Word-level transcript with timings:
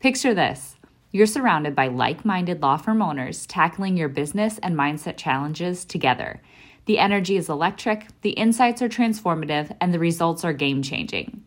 Picture 0.00 0.34
this 0.34 0.76
you're 1.14 1.26
surrounded 1.26 1.76
by 1.76 1.86
like 1.86 2.24
minded 2.24 2.60
law 2.60 2.76
firm 2.76 3.00
owners 3.00 3.46
tackling 3.46 3.96
your 3.96 4.08
business 4.08 4.58
and 4.58 4.74
mindset 4.74 5.16
challenges 5.16 5.84
together. 5.84 6.42
The 6.86 6.98
energy 6.98 7.36
is 7.36 7.48
electric, 7.48 8.08
the 8.22 8.30
insights 8.30 8.82
are 8.82 8.88
transformative, 8.88 9.74
and 9.80 9.94
the 9.94 10.00
results 10.00 10.44
are 10.44 10.52
game 10.52 10.82
changing. 10.82 11.44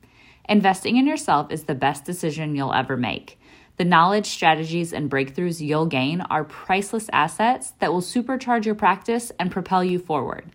Investing 0.47 0.95
in 0.95 1.05
yourself 1.05 1.51
is 1.51 1.65
the 1.65 1.75
best 1.75 2.05
decision 2.05 2.55
you'll 2.55 2.73
ever 2.73 2.95
make. 2.95 3.37
The 3.75 3.83
knowledge, 3.83 4.25
strategies, 4.27 4.93
and 4.93 5.11
breakthroughs 5.11 5.59
you'll 5.59 5.85
gain 5.85 6.21
are 6.21 6.45
priceless 6.45 7.09
assets 7.11 7.71
that 7.79 7.91
will 7.91 8.01
supercharge 8.01 8.63
your 8.63 8.73
practice 8.73 9.33
and 9.37 9.51
propel 9.51 9.83
you 9.83 9.99
forward. 9.99 10.45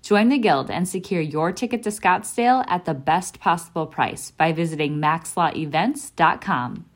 Join 0.00 0.28
the 0.28 0.38
Guild 0.38 0.70
and 0.70 0.88
secure 0.88 1.20
your 1.20 1.52
ticket 1.52 1.82
to 1.82 1.90
Scottsdale 1.90 2.64
at 2.68 2.84
the 2.84 2.94
best 2.94 3.40
possible 3.40 3.86
price 3.86 4.30
by 4.30 4.52
visiting 4.52 4.98
maxlawevents.com 4.98 6.86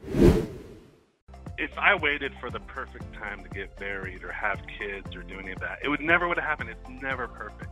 if 1.59 1.79
I 1.79 1.95
waited 1.95 2.33
for 2.41 2.51
the 2.51 2.61
perfect 2.61 3.13
time 3.15 3.43
to 3.43 3.49
get 3.49 3.79
married 3.81 4.23
or 4.25 4.33
have 4.33 4.61
kids 4.79 5.15
or 5.15 5.23
do 5.23 5.39
any 5.39 5.53
of 5.53 5.61
that, 5.61 5.79
it 5.83 5.89
would 5.89 6.01
never 6.01 6.29
would 6.29 6.39
have 6.39 6.47
happened. 6.47 6.71
It's 6.71 7.03
never 7.03 7.29
perfect. 7.29 7.71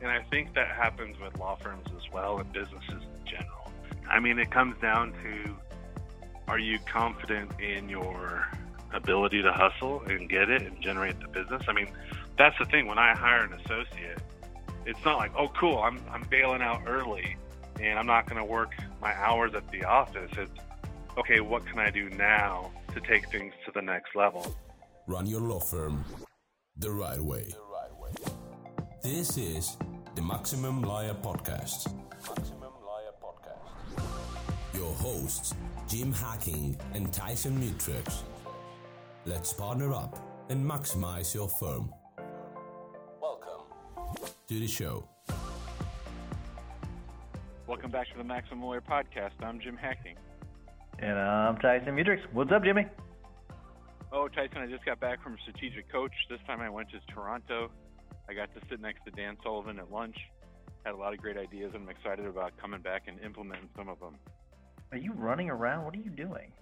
And 0.00 0.10
I 0.10 0.22
think 0.30 0.54
that 0.54 0.68
happens 0.68 1.16
with 1.20 1.36
law 1.38 1.56
firms 1.56 1.86
as 1.96 2.12
well 2.12 2.38
and 2.38 2.52
businesses 2.52 2.90
in 2.90 3.24
general. 3.24 3.70
I 4.08 4.18
mean, 4.20 4.38
it 4.38 4.50
comes 4.50 4.80
down 4.80 5.12
to 5.22 5.56
are 6.48 6.58
you 6.58 6.78
confident 6.80 7.52
in 7.60 7.88
your 7.88 8.48
ability 8.92 9.42
to 9.42 9.52
hustle 9.52 10.02
and 10.02 10.28
get 10.28 10.50
it 10.50 10.62
and 10.62 10.80
generate 10.80 11.18
the 11.20 11.28
business? 11.28 11.62
I 11.68 11.72
mean, 11.72 11.88
that's 12.36 12.58
the 12.58 12.64
thing. 12.66 12.86
When 12.86 12.98
I 12.98 13.14
hire 13.14 13.44
an 13.44 13.52
associate, 13.52 14.20
it's 14.84 15.02
not 15.04 15.18
like, 15.18 15.32
oh, 15.38 15.48
cool, 15.48 15.78
I'm, 15.78 16.00
I'm 16.10 16.24
bailing 16.28 16.62
out 16.62 16.82
early 16.86 17.36
and 17.80 17.98
I'm 17.98 18.06
not 18.06 18.26
going 18.26 18.38
to 18.38 18.44
work 18.44 18.74
my 19.00 19.14
hours 19.14 19.54
at 19.54 19.70
the 19.70 19.84
office. 19.84 20.30
It's, 20.36 20.50
okay, 21.16 21.40
what 21.40 21.66
can 21.66 21.78
I 21.78 21.90
do 21.90 22.08
now 22.10 22.70
to 22.94 23.00
take 23.00 23.28
things 23.30 23.52
to 23.66 23.72
the 23.72 23.82
next 23.82 24.14
level? 24.14 24.54
Run 25.06 25.26
your 25.26 25.40
law 25.40 25.60
firm 25.60 26.04
the 26.76 26.90
right 26.90 27.20
way. 27.20 27.46
This 29.02 29.36
is 29.36 29.76
the 30.14 30.22
Maximum 30.22 30.82
Lawyer 30.82 31.14
Podcast. 31.14 31.92
Maximum 32.28 32.72
Lawyer 32.84 33.12
Podcast. 33.22 34.74
Your 34.74 34.94
hosts, 34.94 35.54
Jim 35.88 36.12
Hacking 36.12 36.76
and 36.94 37.12
Tyson 37.12 37.60
Mutrux. 37.60 38.22
Let's 39.26 39.52
partner 39.52 39.92
up 39.92 40.18
and 40.50 40.64
maximize 40.64 41.34
your 41.34 41.48
firm. 41.48 41.92
Welcome 43.20 43.66
to 44.48 44.54
the 44.58 44.68
show. 44.68 45.08
Welcome 47.66 47.90
back 47.90 48.10
to 48.12 48.18
the 48.18 48.24
Maximum 48.24 48.62
Lawyer 48.62 48.82
Podcast. 48.82 49.42
I'm 49.42 49.58
Jim 49.60 49.76
Hacking. 49.76 50.16
And 51.02 51.18
I'm 51.18 51.56
Tyson 51.56 51.96
Mutrux. 51.96 52.20
What's 52.32 52.52
up, 52.52 52.62
Jimmy? 52.62 52.86
Oh, 54.12 54.28
Tyson, 54.28 54.58
I 54.58 54.66
just 54.68 54.84
got 54.84 55.00
back 55.00 55.20
from 55.20 55.36
Strategic 55.42 55.90
Coach. 55.90 56.12
This 56.30 56.38
time 56.46 56.60
I 56.60 56.70
went 56.70 56.90
to 56.90 57.00
Toronto. 57.12 57.72
I 58.28 58.34
got 58.34 58.54
to 58.54 58.60
sit 58.70 58.80
next 58.80 59.04
to 59.06 59.10
Dan 59.10 59.36
Sullivan 59.42 59.80
at 59.80 59.90
lunch. 59.90 60.14
Had 60.84 60.94
a 60.94 60.96
lot 60.96 61.12
of 61.12 61.18
great 61.18 61.36
ideas, 61.36 61.72
and 61.74 61.82
I'm 61.82 61.88
excited 61.88 62.24
about 62.24 62.56
coming 62.56 62.80
back 62.80 63.08
and 63.08 63.18
implementing 63.20 63.68
some 63.76 63.88
of 63.88 63.98
them. 63.98 64.14
Are 64.92 64.96
you 64.96 65.12
running 65.14 65.50
around? 65.50 65.84
What 65.84 65.94
are 65.94 65.98
you 65.98 66.10
doing? 66.10 66.52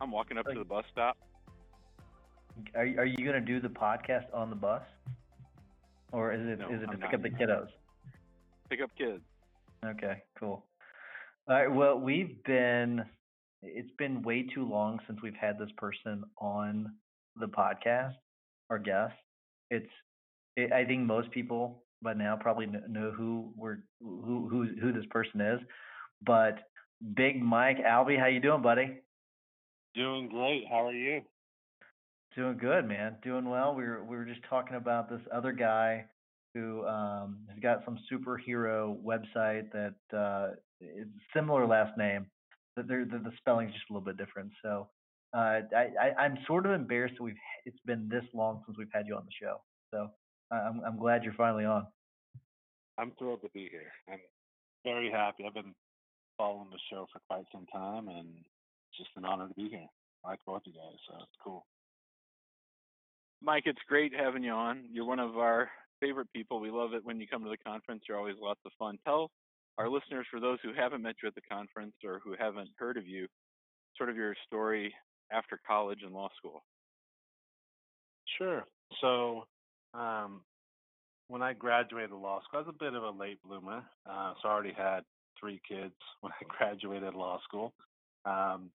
I'm 0.00 0.12
walking 0.12 0.38
up 0.38 0.46
like, 0.46 0.54
to 0.54 0.60
the 0.60 0.64
bus 0.64 0.84
stop. 0.92 1.18
Are, 2.76 2.82
are 2.82 3.06
you 3.06 3.24
going 3.24 3.32
to 3.32 3.40
do 3.40 3.60
the 3.60 3.68
podcast 3.68 4.32
on 4.32 4.50
the 4.50 4.56
bus? 4.56 4.82
Or 6.12 6.32
is 6.32 6.42
it 6.42 6.60
no, 6.60 6.68
is 6.68 6.80
it 6.80 6.88
I'm 6.88 7.00
pick 7.00 7.00
not. 7.00 7.14
up 7.14 7.22
the 7.22 7.30
kiddos? 7.30 7.68
Pick 8.68 8.80
up 8.80 8.90
kids. 8.96 9.22
Okay, 9.84 10.22
cool. 10.38 10.62
All 11.50 11.56
right. 11.56 11.66
Well, 11.72 11.98
we've 11.98 12.40
been. 12.44 13.04
It's 13.62 13.90
been 13.98 14.22
way 14.22 14.46
too 14.54 14.64
long 14.64 15.00
since 15.08 15.18
we've 15.20 15.34
had 15.34 15.58
this 15.58 15.68
person 15.76 16.22
on 16.38 16.92
the 17.34 17.46
podcast, 17.46 18.14
our 18.70 18.78
guest. 18.78 19.14
It's. 19.68 19.90
It, 20.56 20.72
I 20.72 20.84
think 20.84 21.00
most 21.00 21.28
people 21.32 21.82
by 22.02 22.14
now 22.14 22.38
probably 22.40 22.66
know 22.66 23.10
who 23.10 23.52
we're 23.56 23.78
who 24.00 24.48
who 24.48 24.68
who 24.80 24.92
this 24.92 25.04
person 25.10 25.40
is, 25.40 25.58
but 26.24 26.60
Big 27.16 27.42
Mike 27.42 27.78
Allbee, 27.78 28.18
how 28.18 28.26
you 28.26 28.38
doing, 28.38 28.62
buddy? 28.62 29.00
Doing 29.96 30.28
great. 30.28 30.66
How 30.70 30.86
are 30.86 30.92
you? 30.92 31.22
Doing 32.36 32.58
good, 32.58 32.86
man. 32.86 33.16
Doing 33.24 33.48
well. 33.48 33.74
We 33.74 33.82
were 33.82 34.04
we 34.04 34.16
were 34.16 34.24
just 34.24 34.44
talking 34.48 34.76
about 34.76 35.10
this 35.10 35.22
other 35.34 35.50
guy 35.50 36.04
who 36.54 36.86
um, 36.86 37.38
has 37.48 37.58
got 37.60 37.84
some 37.84 37.98
superhero 38.10 38.96
website 39.02 39.70
that 39.72 40.16
uh, 40.16 40.50
it's 40.80 41.10
similar 41.34 41.66
last 41.66 41.96
name. 41.96 42.26
The, 42.76 42.82
the, 42.82 43.20
the 43.22 43.32
spelling's 43.38 43.72
just 43.72 43.84
a 43.90 43.92
little 43.92 44.04
bit 44.04 44.16
different. 44.16 44.50
So 44.62 44.88
uh, 45.34 45.60
I, 45.76 46.12
I, 46.18 46.26
am 46.26 46.38
sort 46.46 46.66
of 46.66 46.72
embarrassed 46.72 47.14
that 47.18 47.22
we've 47.22 47.34
it's 47.66 47.78
been 47.84 48.08
this 48.08 48.24
long 48.34 48.62
since 48.66 48.78
we've 48.78 48.88
had 48.92 49.06
you 49.06 49.14
on 49.14 49.24
the 49.24 49.46
show. 49.46 49.60
So 49.92 50.08
I'm 50.50 50.80
I'm 50.86 50.98
glad 50.98 51.22
you're 51.22 51.34
finally 51.34 51.64
on. 51.64 51.86
I'm 52.98 53.12
thrilled 53.18 53.42
to 53.42 53.48
be 53.54 53.68
here. 53.70 53.92
I'm 54.10 54.18
very 54.84 55.10
happy. 55.10 55.44
I've 55.46 55.54
been 55.54 55.74
following 56.36 56.68
the 56.70 56.78
show 56.90 57.06
for 57.12 57.20
quite 57.28 57.44
some 57.52 57.66
time, 57.72 58.08
and 58.08 58.28
it's 58.28 58.98
just 58.98 59.10
an 59.16 59.24
honor 59.24 59.48
to 59.48 59.54
be 59.54 59.68
here. 59.68 59.86
I 60.24 60.30
like 60.30 60.40
both 60.46 60.62
you 60.64 60.72
guys, 60.72 60.98
so 61.08 61.16
it's 61.20 61.38
cool. 61.42 61.66
Mike, 63.42 63.64
it's 63.66 63.78
great 63.88 64.12
having 64.14 64.42
you 64.42 64.52
on. 64.52 64.84
You're 64.92 65.06
one 65.06 65.20
of 65.20 65.38
our 65.38 65.70
favorite 66.00 66.32
people. 66.32 66.60
We 66.60 66.70
love 66.70 66.94
it 66.94 67.04
when 67.04 67.20
you 67.20 67.26
come 67.26 67.44
to 67.44 67.50
the 67.50 67.56
conference. 67.56 68.02
You're 68.08 68.18
always 68.18 68.36
lots 68.40 68.60
of 68.64 68.72
fun. 68.78 68.98
Tell 69.04 69.30
our 69.78 69.88
listeners, 69.88 70.26
for 70.30 70.40
those 70.40 70.58
who 70.62 70.72
haven't 70.76 71.02
met 71.02 71.16
you 71.22 71.28
at 71.28 71.34
the 71.34 71.40
conference 71.42 71.94
or 72.04 72.20
who 72.24 72.34
haven't 72.38 72.68
heard 72.76 72.96
of 72.96 73.06
you, 73.06 73.26
sort 73.96 74.10
of 74.10 74.16
your 74.16 74.34
story 74.46 74.92
after 75.32 75.58
college 75.66 76.00
and 76.04 76.12
law 76.12 76.28
school. 76.36 76.62
Sure. 78.38 78.64
So, 79.00 79.44
um, 79.94 80.42
when 81.28 81.42
I 81.42 81.52
graduated 81.52 82.10
law 82.10 82.40
school, 82.42 82.60
I 82.60 82.66
was 82.66 82.74
a 82.74 82.84
bit 82.84 82.94
of 82.94 83.02
a 83.02 83.10
late 83.10 83.38
bloomer. 83.44 83.82
Uh, 84.08 84.34
so 84.42 84.48
I 84.48 84.52
already 84.52 84.74
had 84.76 85.00
three 85.38 85.60
kids 85.66 85.94
when 86.20 86.32
I 86.32 86.44
graduated 86.48 87.14
law 87.14 87.38
school. 87.44 87.72
Um, 88.24 88.70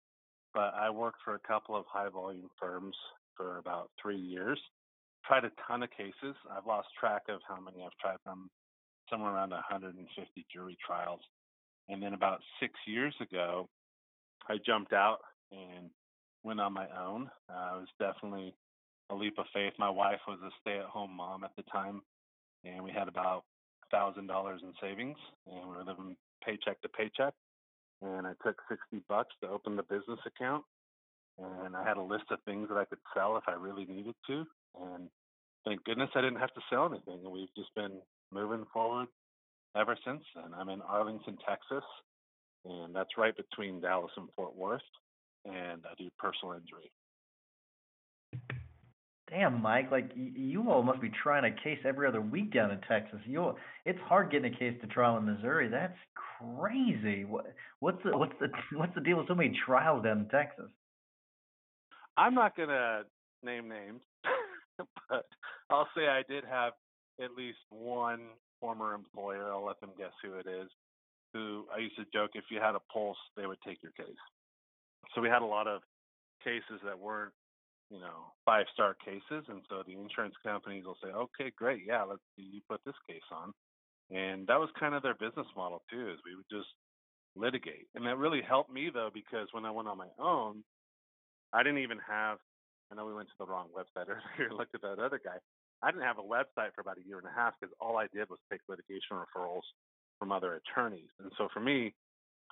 but 0.53 0.74
I 0.74 0.90
worked 0.90 1.19
for 1.24 1.36
a 1.36 1.40
couple 1.40 1.75
of 1.75 1.86
high 1.88 2.09
volume 2.09 2.50
firms 2.59 2.96
for 3.36 3.57
about 3.57 3.92
three 4.02 4.18
years. 4.18 4.59
Tried 5.28 5.46
a 5.46 5.52
ton 5.68 5.84
of 5.84 5.90
cases. 5.91 6.36
I've 6.52 6.68
lost 6.68 6.88
track 7.00 7.24
of 7.30 7.41
how 7.47 7.59
many 7.59 7.84
I've 7.84 7.97
tried 8.00 8.18
from 8.24 8.50
somewhere 9.09 9.34
around 9.34 9.52
150 9.52 10.46
jury 10.52 10.78
trials. 10.86 11.22
And 11.90 12.02
then 12.02 12.13
about 12.13 12.40
six 12.59 12.74
years 12.86 13.13
ago, 13.22 13.68
I 14.47 14.58
jumped 14.66 14.94
out 14.94 15.19
and 15.52 15.90
went 16.44 16.59
on 16.59 16.74
my 16.74 16.88
own. 17.00 17.30
Uh, 17.50 17.78
it 17.78 17.86
was 17.86 17.88
definitely 18.00 18.53
a 19.09 19.16
leap 19.16 19.38
of 19.38 19.46
faith. 19.53 19.74
My 19.78 19.90
wife 19.90 20.19
was 20.28 20.40
a 20.44 20.50
stay 20.62 20.78
at 20.78 20.86
home 20.86 21.12
mom 21.16 21.44
at 21.44 21.56
the 21.56 21.63
time, 21.63 22.02
and 22.63 22.84
we 22.84 22.92
had 22.92 23.07
about 23.07 23.44
$1,000 23.94 24.63
in 24.63 24.74
savings, 24.81 25.18
and 25.47 25.69
we 25.69 25.75
were 25.75 25.84
living 25.84 26.16
paycheck 26.44 26.81
to 26.81 26.90
paycheck. 26.90 27.34
And 28.02 28.28
I 28.28 28.34
took 28.44 28.57
60 28.69 29.03
bucks 29.07 29.34
to 29.42 29.50
open 29.50 29.75
the 29.75 29.84
business 29.84 30.19
account, 30.25 30.63
and 31.39 31.75
I 31.75 31.83
had 31.83 31.98
a 31.98 32.01
list 32.01 32.25
of 32.31 32.39
things 32.45 32.68
that 32.69 32.78
I 32.78 32.86
could 32.86 33.00
sell 33.16 33.38
if 33.38 33.44
I 33.48 33.54
really 33.54 33.86
needed 33.86 34.16
to. 34.28 34.45
And 34.81 35.10
thank 35.66 35.83
goodness 35.83 36.10
I 36.16 36.22
didn't 36.22 36.39
have 36.39 36.54
to 36.54 36.62
sell 36.69 36.86
anything. 36.86 37.19
And 37.24 37.31
we've 37.31 37.54
just 37.56 37.74
been 37.75 38.00
moving 38.31 38.66
forward 38.74 39.07
ever 39.75 39.98
since 40.06 40.24
then. 40.36 40.54
I'm 40.57 40.69
in 40.69 40.81
Arlington, 40.81 41.38
Texas, 41.48 41.83
and 42.66 42.95
that's 42.95 43.18
right 43.18 43.36
between 43.36 43.81
Dallas 43.81 44.12
and 44.18 44.27
Fort 44.36 44.56
Worth, 44.56 44.81
and 45.45 45.83
I 45.86 45.94
do 45.98 46.10
personal 46.18 46.56
injury. 46.56 46.92
Damn, 49.30 49.62
Mike, 49.62 49.92
like 49.92 50.12
you 50.16 50.69
all 50.69 50.83
must 50.83 51.01
be 51.01 51.10
trying 51.24 51.45
a 51.45 51.63
case 51.63 51.80
every 51.83 52.07
other 52.07 52.21
week 52.21 52.54
down 52.54 52.69
in 52.69 52.80
Texas. 52.81 53.19
You, 53.25 53.56
it's 53.83 54.00
hard 54.01 54.31
getting 54.31 54.54
a 54.54 54.57
case 54.57 54.75
to 54.81 54.88
trial 54.88 55.18
in 55.18 55.25
Missouri. 55.25 55.68
That's 55.68 55.98
crazy. 56.39 57.25
What, 57.25 57.48
what's 57.80 57.98
the 58.04 58.16
what's 58.16 58.33
the 58.39 58.50
what's 58.78 58.94
the 58.94 59.01
deal 59.01 59.18
with 59.18 59.28
so 59.28 59.36
many 59.36 59.57
trials 59.66 60.04
down 60.04 60.19
in 60.19 60.28
Texas? 60.30 60.69
I'm 62.18 62.36
not 62.36 62.56
gonna 62.56 63.01
name 63.44 63.68
names, 63.68 64.01
but 65.10 65.25
I'll 65.69 65.88
say 65.95 66.07
I 66.07 66.24
did 66.27 66.44
have 66.45 66.74
at 67.22 67.36
least 67.36 67.60
one 67.69 68.27
former 68.60 68.94
employer, 68.94 69.51
I'll 69.51 69.66
let 69.66 69.80
them 69.80 69.92
guess 69.98 70.12
who 70.24 70.33
it 70.36 70.48
is, 70.48 70.69
who 71.33 71.66
I 71.74 71.80
used 71.80 71.98
to 71.98 72.06
joke 72.13 72.31
if 72.33 72.45
you 72.50 72.60
had 72.60 72.75
a 72.75 72.80
pulse, 72.92 73.18
they 73.36 73.45
would 73.45 73.60
take 73.66 73.81
your 73.83 73.92
case. 73.94 74.16
so 75.13 75.22
we 75.22 75.30
had 75.30 75.42
a 75.42 75.45
lot 75.45 75.68
of 75.68 75.81
cases 76.44 76.81
that 76.86 76.98
weren't, 76.98 77.33
you 77.89 78.00
know, 78.00 78.33
five 78.45 78.66
star 78.74 78.95
cases, 79.04 79.45
and 79.48 79.62
so 79.69 79.83
the 79.86 79.94
insurance 79.94 80.36
companies 80.44 80.86
will 80.86 80.98
say, 81.04 81.10
okay, 81.10 81.51
great, 81.56 81.83
yeah, 81.88 82.04
let's 82.04 82.21
you 82.38 82.62
put 82.69 82.81
this 82.86 82.95
case 83.07 83.28
on, 83.31 83.54
and 84.16 84.48
that 84.48 84.60
was 84.60 84.69
kind 84.80 84.95
of 84.95 85.04
their 85.04 85.16
business 85.16 85.48
model 85.56 85.83
too, 85.89 86.10
is 86.10 86.19
we 86.25 86.36
would 86.36 86.50
just 86.51 86.69
litigate, 87.36 87.88
and 87.95 88.06
that 88.06 88.18
really 88.18 88.42
helped 88.42 88.71
me 88.71 88.89
though 88.94 89.10
because 89.13 89.48
when 89.51 89.66
I 89.66 89.71
went 89.71 89.88
on 89.88 89.98
my 89.98 90.10
own, 90.19 90.63
I 91.54 91.63
didn't 91.63 91.80
even 91.80 92.00
have. 92.07 92.38
I 92.91 92.95
know 92.95 93.05
we 93.05 93.13
went 93.13 93.29
to 93.29 93.39
the 93.39 93.45
wrong 93.45 93.67
website 93.75 94.07
earlier 94.09 94.49
and 94.49 94.57
looked 94.57 94.75
at 94.75 94.81
that 94.81 94.99
other 94.99 95.19
guy. 95.23 95.37
I 95.81 95.91
didn't 95.91 96.03
have 96.03 96.17
a 96.17 96.23
website 96.23 96.73
for 96.73 96.81
about 96.81 96.97
a 96.97 97.07
year 97.07 97.17
and 97.17 97.27
a 97.27 97.35
half 97.35 97.53
because 97.59 97.73
all 97.79 97.97
I 97.97 98.07
did 98.13 98.29
was 98.29 98.39
take 98.51 98.61
litigation 98.67 99.17
referrals 99.17 99.65
from 100.19 100.31
other 100.31 100.59
attorneys. 100.61 101.11
And 101.19 101.31
so 101.37 101.47
for 101.53 101.59
me, 101.59 101.93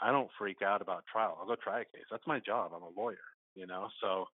I 0.01 0.11
don't 0.11 0.29
freak 0.37 0.61
out 0.61 0.81
about 0.81 1.03
trial. 1.11 1.37
I'll 1.39 1.47
go 1.47 1.55
try 1.55 1.81
a 1.81 1.85
case. 1.85 2.05
That's 2.11 2.27
my 2.27 2.39
job. 2.39 2.71
I'm 2.75 2.83
a 2.83 2.99
lawyer, 2.99 3.25
you 3.55 3.65
know. 3.65 3.87
So 4.01 4.25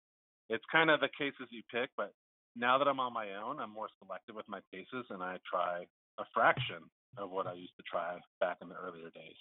it's 0.49 0.63
kind 0.71 0.89
of 0.89 0.99
the 0.99 1.09
cases 1.17 1.47
you 1.51 1.61
pick, 1.71 1.89
but 1.95 2.13
now 2.55 2.77
that 2.77 2.87
I'm 2.87 2.99
on 2.99 3.13
my 3.13 3.27
own, 3.35 3.59
I'm 3.59 3.71
more 3.71 3.89
selective 4.03 4.35
with 4.35 4.47
my 4.47 4.59
cases 4.73 5.05
and 5.09 5.21
I 5.21 5.37
try 5.49 5.85
a 6.17 6.23
fraction 6.33 6.83
of 7.17 7.29
what 7.29 7.47
I 7.47 7.53
used 7.53 7.75
to 7.77 7.83
try 7.89 8.17
back 8.39 8.57
in 8.61 8.69
the 8.69 8.75
earlier 8.75 9.09
days. 9.13 9.37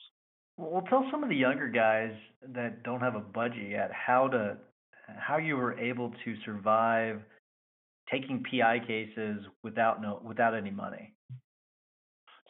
Well, 0.56 0.82
tell 0.88 1.06
some 1.10 1.22
of 1.22 1.28
the 1.28 1.36
younger 1.36 1.68
guys 1.68 2.12
that 2.54 2.82
don't 2.82 3.00
have 3.00 3.14
a 3.14 3.20
budget 3.20 3.70
yet 3.70 3.90
how 3.92 4.28
to 4.28 4.56
how 5.16 5.38
you 5.38 5.56
were 5.56 5.78
able 5.78 6.12
to 6.24 6.34
survive 6.44 7.20
taking 8.10 8.42
PI 8.50 8.80
cases 8.86 9.40
without 9.62 10.00
no 10.00 10.20
without 10.24 10.54
any 10.54 10.70
money. 10.70 11.14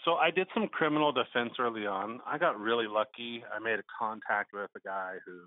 So 0.04 0.14
I 0.14 0.30
did 0.30 0.46
some 0.54 0.68
criminal 0.68 1.12
defense 1.12 1.54
early 1.58 1.86
on. 1.86 2.20
I 2.26 2.38
got 2.38 2.58
really 2.58 2.86
lucky. 2.86 3.42
I 3.54 3.58
made 3.58 3.78
a 3.78 3.82
contact 3.98 4.52
with 4.52 4.70
a 4.76 4.80
guy 4.80 5.16
who 5.26 5.40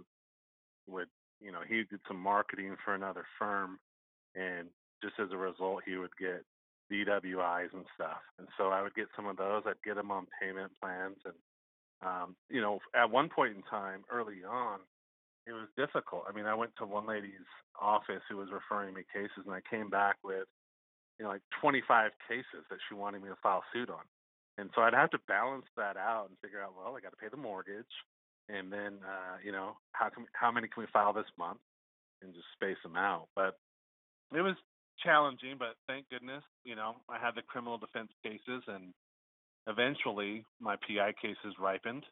would, 0.88 1.08
you 1.40 1.52
know, 1.52 1.62
he 1.68 1.78
did 1.90 2.00
some 2.08 2.20
marketing 2.20 2.76
for 2.84 2.94
another 2.94 3.26
firm, 3.40 3.80
and 4.36 4.68
just 5.02 5.16
as 5.20 5.30
a 5.32 5.38
result, 5.38 5.82
he 5.86 5.96
would 5.96 6.16
get 6.20 6.44
DWIs 6.92 7.74
and 7.74 7.86
stuff. 7.96 8.20
And 8.38 8.48
so 8.58 8.68
I 8.68 8.82
would 8.82 8.94
get 8.94 9.08
some 9.16 9.26
of 9.26 9.38
those. 9.38 9.64
I'd 9.66 9.82
get 9.84 9.96
them 9.96 10.12
on 10.12 10.28
payment 10.42 10.72
plans, 10.82 11.18
and 11.26 11.36
um, 12.04 12.36
you 12.50 12.62
know, 12.62 12.80
at 12.96 13.10
one 13.10 13.30
point 13.30 13.56
in 13.56 13.64
time, 13.64 14.04
early 14.12 14.44
on, 14.48 14.80
it 15.48 15.54
was 15.54 15.68
difficult. 15.78 16.24
I 16.30 16.34
mean, 16.34 16.46
I 16.46 16.54
went 16.54 16.72
to 16.78 16.86
one 16.86 17.08
lady's 17.08 17.50
office 17.80 18.22
who 18.30 18.38
was 18.38 18.50
referring 18.52 18.94
me 18.94 19.04
cases, 19.14 19.46
and 19.46 19.54
I 19.54 19.62
came 19.70 19.90
back 19.90 20.18
with, 20.24 20.46
you 21.18 21.26
know, 21.26 21.32
like 21.32 21.42
25 21.62 22.12
cases 22.28 22.64
that 22.70 22.80
she 22.88 22.96
wanted 22.96 23.22
me 23.22 23.30
to 23.30 23.38
file 23.42 23.64
suit 23.74 23.90
on. 23.90 24.06
And 24.58 24.70
so 24.76 24.82
I'd 24.82 24.94
have 24.94 25.10
to 25.12 25.20
balance 25.28 25.66
that 25.78 25.98
out 25.98 26.28
and 26.30 26.38
figure 26.42 26.62
out, 26.62 26.74
well, 26.78 26.96
I 26.96 27.02
got 27.02 27.12
to 27.12 27.18
pay 27.18 27.30
the 27.30 27.38
mortgage, 27.38 27.94
and 28.50 28.72
then, 28.72 29.00
uh, 29.02 29.38
you 29.44 29.52
know, 29.52 29.78
how 29.94 30.10
can 30.10 30.26
how 30.34 30.52
many 30.52 30.68
can 30.68 30.84
we 30.84 30.88
file 30.92 31.14
this 31.14 31.30
month, 31.38 31.60
and 32.22 32.34
just 32.34 32.46
space 32.54 32.78
them 32.84 32.96
out. 32.96 33.28
But 33.36 33.58
it 34.36 34.42
was 34.42 34.56
challenging, 35.04 35.56
but 35.58 35.76
thank 35.88 36.10
goodness, 36.10 36.44
you 36.64 36.76
know, 36.76 36.96
I 37.10 37.18
had 37.18 37.36
the 37.36 37.42
criminal 37.42 37.78
defense 37.78 38.12
cases, 38.24 38.64
and 38.68 38.94
eventually 39.68 40.46
my 40.60 40.76
PI 40.76 41.14
cases 41.22 41.56
ripened, 41.60 42.06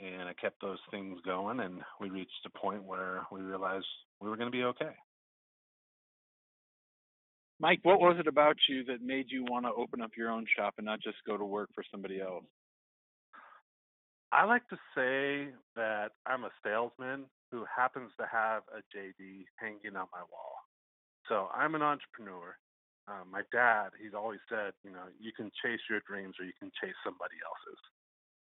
and 0.00 0.28
I 0.28 0.32
kept 0.34 0.60
those 0.60 0.78
things 0.90 1.18
going, 1.24 1.60
and 1.60 1.80
we 2.00 2.10
reached 2.10 2.46
a 2.46 2.58
point 2.58 2.84
where 2.84 3.22
we 3.30 3.40
realized 3.40 3.86
we 4.20 4.28
were 4.28 4.36
going 4.36 4.50
to 4.50 4.56
be 4.56 4.64
okay. 4.64 4.94
Mike, 7.60 7.80
what 7.82 8.00
was 8.00 8.16
it 8.18 8.26
about 8.26 8.56
you 8.68 8.84
that 8.84 9.02
made 9.02 9.26
you 9.28 9.44
want 9.44 9.66
to 9.66 9.72
open 9.76 10.00
up 10.00 10.12
your 10.16 10.30
own 10.30 10.46
shop 10.56 10.74
and 10.78 10.86
not 10.86 11.02
just 11.02 11.18
go 11.26 11.36
to 11.36 11.44
work 11.44 11.68
for 11.74 11.84
somebody 11.90 12.20
else? 12.20 12.44
I 14.32 14.44
like 14.44 14.66
to 14.68 14.76
say 14.94 15.52
that 15.76 16.12
I'm 16.24 16.44
a 16.44 16.50
salesman 16.64 17.26
who 17.50 17.66
happens 17.66 18.12
to 18.18 18.26
have 18.30 18.62
a 18.72 18.80
JD 18.96 19.44
hanging 19.56 19.96
on 19.96 20.06
my 20.12 20.24
wall. 20.32 20.56
So 21.28 21.48
I'm 21.52 21.74
an 21.74 21.82
entrepreneur. 21.82 22.56
Um, 23.08 23.28
my 23.30 23.42
dad, 23.52 23.90
he's 24.00 24.14
always 24.14 24.40
said, 24.48 24.72
you 24.84 24.92
know, 24.92 25.10
you 25.18 25.32
can 25.36 25.50
chase 25.62 25.80
your 25.90 26.00
dreams 26.06 26.36
or 26.38 26.46
you 26.46 26.56
can 26.58 26.70
chase 26.80 26.94
somebody 27.04 27.34
else's. 27.44 27.82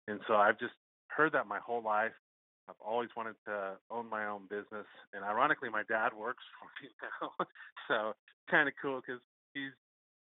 And 0.08 0.20
so 0.28 0.36
I've 0.36 0.60
just 0.60 0.74
heard 1.16 1.34
that 1.34 1.48
my 1.48 1.60
whole 1.60 1.84
life. 1.84 2.12
I've 2.68 2.82
always 2.84 3.10
wanted 3.16 3.36
to 3.46 3.78
own 3.92 4.10
my 4.10 4.26
own 4.26 4.50
business, 4.50 4.90
and 5.14 5.24
ironically, 5.24 5.70
my 5.70 5.84
dad 5.88 6.10
works 6.18 6.44
for 6.58 6.68
me 6.82 6.90
now, 7.02 7.46
so 7.88 8.14
kind 8.50 8.68
of 8.68 8.74
cool 8.82 9.02
because 9.06 9.22
he's 9.54 9.74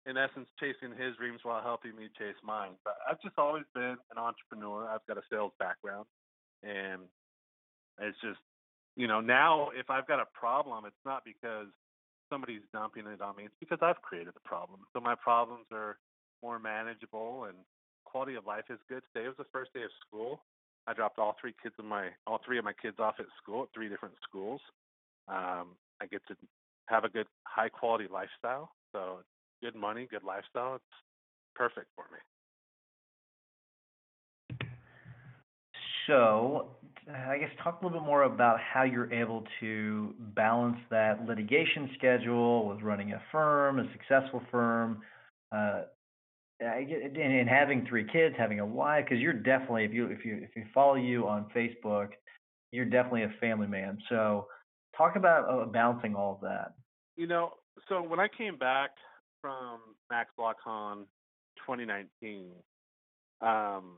in 0.06 0.18
essence 0.18 0.48
chasing 0.60 0.92
his 0.92 1.16
dreams 1.16 1.40
while 1.44 1.64
helping 1.64 1.96
me 1.96 2.10
chase 2.18 2.36
mine. 2.44 2.76
But 2.84 2.96
I've 3.10 3.22
just 3.22 3.40
always 3.40 3.64
been 3.74 3.96
an 4.12 4.18
entrepreneur. 4.18 4.88
I've 4.90 5.06
got 5.08 5.18
a 5.18 5.26
sales 5.32 5.54
background, 5.60 6.06
and 6.62 7.08
it's 8.00 8.20
just 8.22 8.40
you 8.96 9.08
know 9.08 9.22
now 9.22 9.70
if 9.72 9.90
I've 9.90 10.08
got 10.08 10.20
a 10.20 10.28
problem, 10.34 10.84
it's 10.86 11.06
not 11.06 11.24
because 11.24 11.68
somebody's 12.30 12.68
dumping 12.74 13.08
it 13.08 13.22
on 13.22 13.36
me. 13.38 13.46
It's 13.46 13.60
because 13.60 13.80
I've 13.82 14.02
created 14.02 14.34
the 14.34 14.44
problem. 14.44 14.82
So 14.94 15.00
my 15.00 15.16
problems 15.16 15.66
are 15.72 15.98
more 16.44 16.60
manageable 16.60 17.46
and 17.46 17.58
quality 18.04 18.36
of 18.36 18.46
life 18.46 18.66
is 18.70 18.80
good. 18.90 19.04
Today 19.14 19.28
was 19.28 19.38
the 19.38 19.50
first 19.54 19.74
day 19.74 19.84
of 19.84 19.92
school 20.06 20.42
I 20.88 20.94
dropped 20.94 21.20
all 21.20 21.36
three 21.40 21.54
kids 21.62 21.76
of 21.80 21.86
my 21.86 22.10
all 22.28 22.40
three 22.46 22.58
of 22.60 22.66
my 22.66 22.74
kids 22.74 22.98
off 23.00 23.16
at 23.20 23.26
school 23.42 23.64
at 23.64 23.70
three 23.74 23.90
different 23.90 24.16
schools. 24.28 24.62
Um, 25.28 25.76
I 26.02 26.06
get 26.10 26.22
to 26.28 26.36
have 26.88 27.04
a 27.04 27.10
good 27.10 27.28
high 27.44 27.70
quality 27.70 28.06
lifestyle. 28.12 28.72
So 28.92 29.20
good 29.64 29.76
money, 29.76 30.08
good 30.10 30.24
lifestyle. 30.24 30.76
It's 30.76 30.84
perfect 31.56 31.88
for 31.96 32.06
me. 32.12 32.20
So, 36.08 36.68
I 37.12 37.40
guess 37.40 37.50
talk 37.64 37.82
a 37.82 37.86
little 37.86 38.00
bit 38.00 38.06
more 38.06 38.24
about 38.24 38.60
how 38.60 38.84
you're 38.84 39.12
able 39.12 39.44
to 39.60 40.14
balance 40.36 40.78
that 40.92 41.26
litigation 41.26 41.90
schedule 41.98 42.68
with 42.68 42.82
running 42.82 43.14
a 43.14 43.22
firm, 43.32 43.80
a 43.80 43.86
successful 43.92 44.42
firm, 44.52 45.02
uh, 45.52 45.84
and, 46.60 47.18
and 47.18 47.50
having 47.50 47.86
three 47.88 48.06
kids, 48.12 48.36
having 48.38 48.60
a 48.60 48.66
wife, 48.66 49.06
because 49.06 49.22
you're 49.22 49.34
definitely 49.34 49.84
if 49.86 49.94
you 49.94 50.08
if 50.08 50.24
you 50.26 50.40
if 50.42 50.50
you 50.56 50.64
follow 50.74 50.96
you 50.96 51.28
on 51.28 51.48
Facebook, 51.56 52.10
you're 52.72 52.86
definitely 52.86 53.24
a 53.24 53.34
family 53.40 53.68
man. 53.68 53.98
So, 54.10 54.48
talk 54.98 55.16
about 55.16 55.50
uh, 55.50 55.66
balancing 55.66 56.16
all 56.16 56.36
of 56.36 56.42
that. 56.42 56.74
You 57.18 57.28
know, 57.28 57.52
so 57.90 58.02
when 58.02 58.20
I 58.20 58.28
came 58.28 58.58
back 58.58 58.92
from 59.42 59.80
Max 60.10 60.30
LawCon 60.40 61.06
2019, 61.66 62.52
um, 63.42 63.98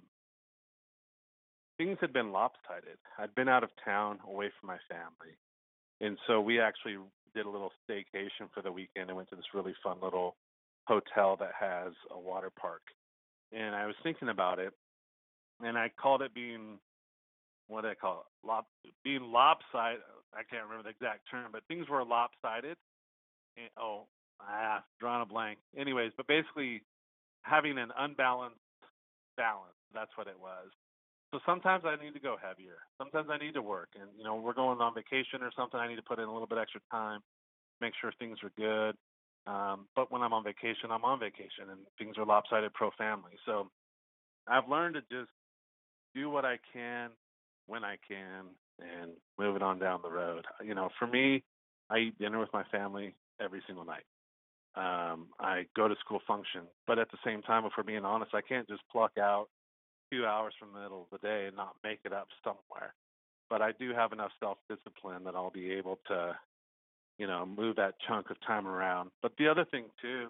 things 1.77 1.97
had 2.01 2.13
been 2.13 2.31
lopsided. 2.31 2.97
I'd 3.19 3.33
been 3.35 3.49
out 3.49 3.63
of 3.63 3.69
town, 3.85 4.19
away 4.27 4.49
from 4.59 4.67
my 4.67 4.77
family, 4.89 5.37
and 6.01 6.17
so 6.27 6.41
we 6.41 6.59
actually 6.59 6.97
did 7.35 7.45
a 7.45 7.49
little 7.49 7.71
staycation 7.87 8.49
for 8.53 8.63
the 8.63 8.71
weekend 8.71 9.09
and 9.09 9.15
went 9.15 9.29
to 9.29 9.35
this 9.35 9.45
really 9.53 9.75
fun 9.83 9.97
little 10.01 10.35
hotel 10.87 11.35
that 11.39 11.51
has 11.59 11.93
a 12.11 12.19
water 12.19 12.49
park. 12.49 12.81
And 13.51 13.75
I 13.75 13.85
was 13.85 13.95
thinking 14.03 14.29
about 14.29 14.59
it, 14.59 14.73
and 15.61 15.77
I 15.77 15.91
called 16.01 16.21
it 16.21 16.33
being 16.33 16.79
what 17.67 17.81
did 17.81 17.91
I 17.91 17.95
call 17.95 18.23
it? 18.23 18.47
Lop, 18.47 18.65
being 19.03 19.23
lopsided. 19.23 19.99
I 20.33 20.43
can't 20.49 20.63
remember 20.63 20.83
the 20.83 20.95
exact 20.95 21.29
term, 21.29 21.51
but 21.51 21.63
things 21.67 21.87
were 21.89 22.03
lopsided. 22.03 22.77
And, 23.57 23.69
oh, 23.79 24.07
ah, 24.41 24.83
drawn 24.99 25.21
a 25.21 25.25
blank. 25.25 25.59
Anyways, 25.77 26.11
but 26.15 26.27
basically 26.27 26.81
having 27.41 27.77
an 27.77 27.89
unbalanced 27.97 28.59
balance. 29.35 29.75
That's 29.93 30.11
what 30.15 30.27
it 30.27 30.39
was. 30.39 30.67
So 31.33 31.39
sometimes 31.45 31.83
I 31.85 32.01
need 32.01 32.13
to 32.13 32.19
go 32.19 32.37
heavier. 32.41 32.79
Sometimes 32.97 33.27
I 33.29 33.37
need 33.37 33.53
to 33.55 33.61
work, 33.61 33.89
and 33.99 34.07
you 34.17 34.23
know 34.23 34.35
we're 34.35 34.53
going 34.53 34.79
on 34.79 34.95
vacation 34.95 35.43
or 35.43 35.51
something. 35.57 35.79
I 35.79 35.87
need 35.87 35.97
to 35.97 36.07
put 36.07 36.19
in 36.19 36.25
a 36.25 36.31
little 36.31 36.47
bit 36.47 36.57
extra 36.57 36.79
time, 36.89 37.19
make 37.81 37.93
sure 37.99 38.13
things 38.17 38.37
are 38.43 38.51
good. 38.57 38.95
Um, 39.47 39.87
but 39.95 40.11
when 40.11 40.21
I'm 40.21 40.33
on 40.33 40.43
vacation, 40.43 40.91
I'm 40.91 41.05
on 41.05 41.19
vacation, 41.19 41.71
and 41.71 41.79
things 41.97 42.17
are 42.17 42.25
lopsided 42.25 42.73
pro 42.73 42.91
family. 42.97 43.31
So 43.45 43.69
I've 44.47 44.67
learned 44.69 44.95
to 44.95 45.01
just 45.01 45.31
do 46.13 46.29
what 46.29 46.43
I 46.45 46.57
can 46.73 47.11
when 47.67 47.83
I 47.83 47.97
can 48.07 48.45
and 48.79 49.11
move 49.39 49.55
it 49.55 49.61
on 49.61 49.79
down 49.79 50.01
the 50.03 50.11
road. 50.11 50.45
You 50.63 50.75
know, 50.75 50.89
for 50.99 51.07
me, 51.07 51.43
I 51.89 51.99
eat 51.99 52.19
dinner 52.19 52.39
with 52.39 52.51
my 52.53 52.63
family 52.65 53.15
every 53.39 53.61
single 53.67 53.85
night. 53.85 54.03
Um, 54.75 55.27
I 55.39 55.65
go 55.75 55.87
to 55.87 55.95
school 56.05 56.19
function, 56.27 56.61
but 56.85 56.99
at 56.99 57.09
the 57.11 57.17
same 57.25 57.41
time, 57.41 57.65
if 57.65 57.71
we're 57.77 57.83
being 57.83 58.05
honest, 58.05 58.35
I 58.35 58.41
can't 58.41 58.67
just 58.67 58.81
pluck 58.91 59.11
out 59.17 59.47
two 60.11 60.25
hours 60.25 60.53
from 60.59 60.69
the 60.73 60.79
middle 60.79 61.07
of 61.11 61.19
the 61.19 61.25
day 61.25 61.45
and 61.47 61.55
not 61.55 61.75
make 61.83 61.99
it 62.05 62.13
up 62.13 62.27
somewhere. 62.43 62.93
But 63.49 63.61
I 63.61 63.71
do 63.79 63.93
have 63.93 64.11
enough 64.11 64.31
self 64.39 64.57
discipline 64.69 65.23
that 65.23 65.35
I'll 65.35 65.49
be 65.49 65.71
able 65.71 65.99
to 66.09 66.35
you 67.17 67.27
know, 67.27 67.45
move 67.45 67.75
that 67.77 67.95
chunk 68.07 68.29
of 68.29 68.37
time 68.45 68.67
around. 68.67 69.11
But 69.21 69.33
the 69.37 69.47
other 69.47 69.65
thing 69.65 69.85
too, 70.01 70.27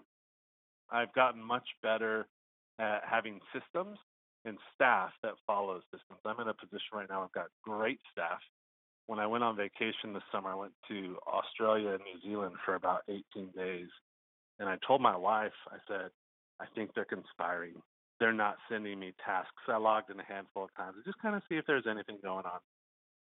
I've 0.89 1.13
gotten 1.13 1.41
much 1.41 1.67
better 1.83 2.27
at 2.79 3.01
having 3.09 3.39
systems 3.53 3.97
and 4.45 4.57
staff 4.73 5.11
that 5.23 5.33
follow 5.45 5.81
systems. 5.91 6.19
I'm 6.25 6.39
in 6.39 6.47
a 6.47 6.53
position 6.53 6.93
right 6.93 7.09
now, 7.09 7.23
I've 7.23 7.31
got 7.33 7.47
great 7.63 7.99
staff. 8.11 8.39
When 9.07 9.19
I 9.19 9.27
went 9.27 9.43
on 9.43 9.55
vacation 9.55 10.13
this 10.13 10.23
summer, 10.31 10.51
I 10.51 10.55
went 10.55 10.73
to 10.89 11.17
Australia 11.27 11.91
and 11.91 11.99
New 12.03 12.29
Zealand 12.29 12.55
for 12.65 12.75
about 12.75 13.03
18 13.07 13.23
days. 13.55 13.87
And 14.59 14.67
I 14.67 14.77
told 14.85 15.01
my 15.01 15.15
wife, 15.15 15.53
I 15.69 15.77
said, 15.87 16.09
I 16.59 16.65
think 16.75 16.91
they're 16.93 17.05
conspiring. 17.05 17.75
They're 18.19 18.33
not 18.33 18.57
sending 18.69 18.99
me 18.99 19.13
tasks. 19.23 19.51
I 19.67 19.77
logged 19.77 20.09
in 20.09 20.19
a 20.19 20.25
handful 20.25 20.63
of 20.65 20.75
times 20.75 20.95
to 20.97 21.03
just 21.09 21.21
kind 21.21 21.35
of 21.35 21.43
see 21.47 21.55
if 21.55 21.65
there's 21.67 21.85
anything 21.89 22.17
going 22.23 22.45
on. 22.45 22.59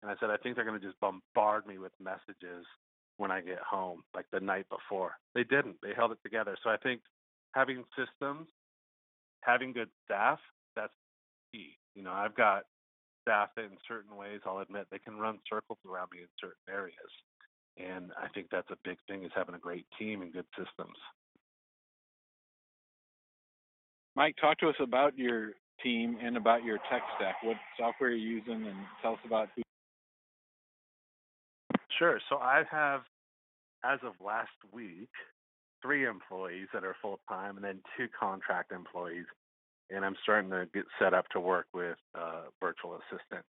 And 0.03 0.11
I 0.11 0.15
said, 0.21 0.31
I 0.31 0.37
think 0.37 0.55
they're 0.55 0.65
going 0.65 0.81
to 0.81 0.87
just 0.87 1.01
bombard 1.01 1.67
me 1.67 1.79
with 1.79 1.93
messages 2.01 2.65
when 3.17 3.31
I 3.31 3.41
get 3.41 3.59
home, 3.59 4.03
like 4.15 4.27
the 4.33 4.41
night 4.41 4.67
before. 4.69 5.13
They 5.35 5.45
didn't. 5.45 5.77
They 5.83 5.93
held 5.95 6.13
it 6.13 6.19
together. 6.23 6.57
So 6.63 6.71
I 6.71 6.77
think 6.77 7.01
having 7.53 7.85
systems, 7.97 8.49
having 9.41 9.73
good 9.73 9.89
staff, 10.05 10.39
that's 10.75 10.93
key. 11.53 11.79
You 11.95 12.03
know, 12.03 12.13
I've 12.13 12.35
got 12.35 12.65
staff 13.23 13.51
that 13.57 13.65
in 13.65 13.77
certain 13.89 14.17
ways, 14.17 14.41
I'll 14.47 14.59
admit, 14.59 14.87
they 14.91 14.99
can 14.99 15.19
run 15.19 15.39
circles 15.49 15.79
around 15.89 16.09
me 16.13 16.21
in 16.21 16.29
certain 16.41 16.67
areas. 16.69 16.95
And 17.79 18.13
I 18.23 18.29
think 18.29 18.49
that's 18.51 18.71
a 18.71 18.77
big 18.85 18.99
thing 19.09 19.25
is 19.25 19.33
having 19.35 19.55
a 19.55 19.59
great 19.59 19.87
team 19.99 20.23
and 20.23 20.33
good 20.33 20.47
systems. 20.57 20.97
Mike, 24.15 24.37
talk 24.41 24.59
to 24.59 24.69
us 24.69 24.77
about 24.81 25.19
your 25.19 25.51
team 25.83 26.17
and 26.23 26.37
about 26.39 26.65
your 26.65 26.79
tech 26.91 27.03
stack. 27.17 27.37
What 27.43 27.57
software 27.79 28.11
are 28.11 28.15
you're 28.15 28.39
using, 28.39 28.67
and 28.67 28.77
tell 29.03 29.13
us 29.13 29.19
about 29.27 29.49
who. 29.55 29.63
Sure. 31.99 32.21
So 32.29 32.37
I 32.37 32.63
have, 32.71 33.03
as 33.85 33.99
of 34.05 34.15
last 34.25 34.51
week, 34.73 35.09
three 35.83 36.07
employees 36.07 36.69
that 36.73 36.85
are 36.85 36.97
full 37.01 37.21
time, 37.29 37.57
and 37.57 37.65
then 37.65 37.81
two 37.97 38.09
contract 38.19 38.73
employees. 38.73 39.27
And 39.91 40.05
I'm 40.05 40.17
starting 40.23 40.51
to 40.51 40.67
get 40.75 40.85
set 40.99 41.15
up 41.15 41.29
to 41.31 41.41
work 41.41 41.67
with 41.73 41.97
a 42.15 42.45
virtual 42.61 42.97
assistant. 42.97 43.45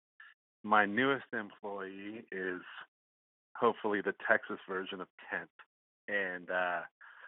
My 0.65 0.85
newest 0.85 1.27
employee 1.33 2.25
is 2.33 2.61
hopefully 3.57 4.01
the 4.01 4.15
Texas 4.29 4.59
version 4.69 5.01
of 5.01 5.07
Kent, 5.31 5.51
and 6.09 6.51
uh, 6.51 6.81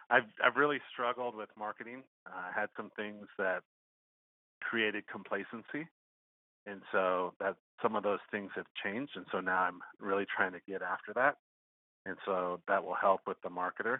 I've 0.09 0.27
I've 0.43 0.55
really 0.57 0.79
struggled 0.91 1.35
with 1.35 1.49
marketing. 1.57 2.03
Uh, 2.25 2.51
I 2.51 2.59
had 2.59 2.69
some 2.75 2.91
things 2.95 3.27
that 3.37 3.61
created 4.61 5.03
complacency, 5.07 5.87
and 6.67 6.81
so 6.91 7.33
that 7.39 7.55
some 7.81 7.95
of 7.95 8.03
those 8.03 8.19
things 8.29 8.51
have 8.55 8.65
changed, 8.83 9.13
and 9.15 9.25
so 9.31 9.39
now 9.39 9.63
I'm 9.63 9.79
really 9.99 10.25
trying 10.25 10.51
to 10.51 10.59
get 10.67 10.81
after 10.81 11.13
that, 11.15 11.37
and 12.05 12.17
so 12.25 12.59
that 12.67 12.83
will 12.83 12.95
help 12.95 13.21
with 13.25 13.37
the 13.41 13.49
marketer. 13.49 13.99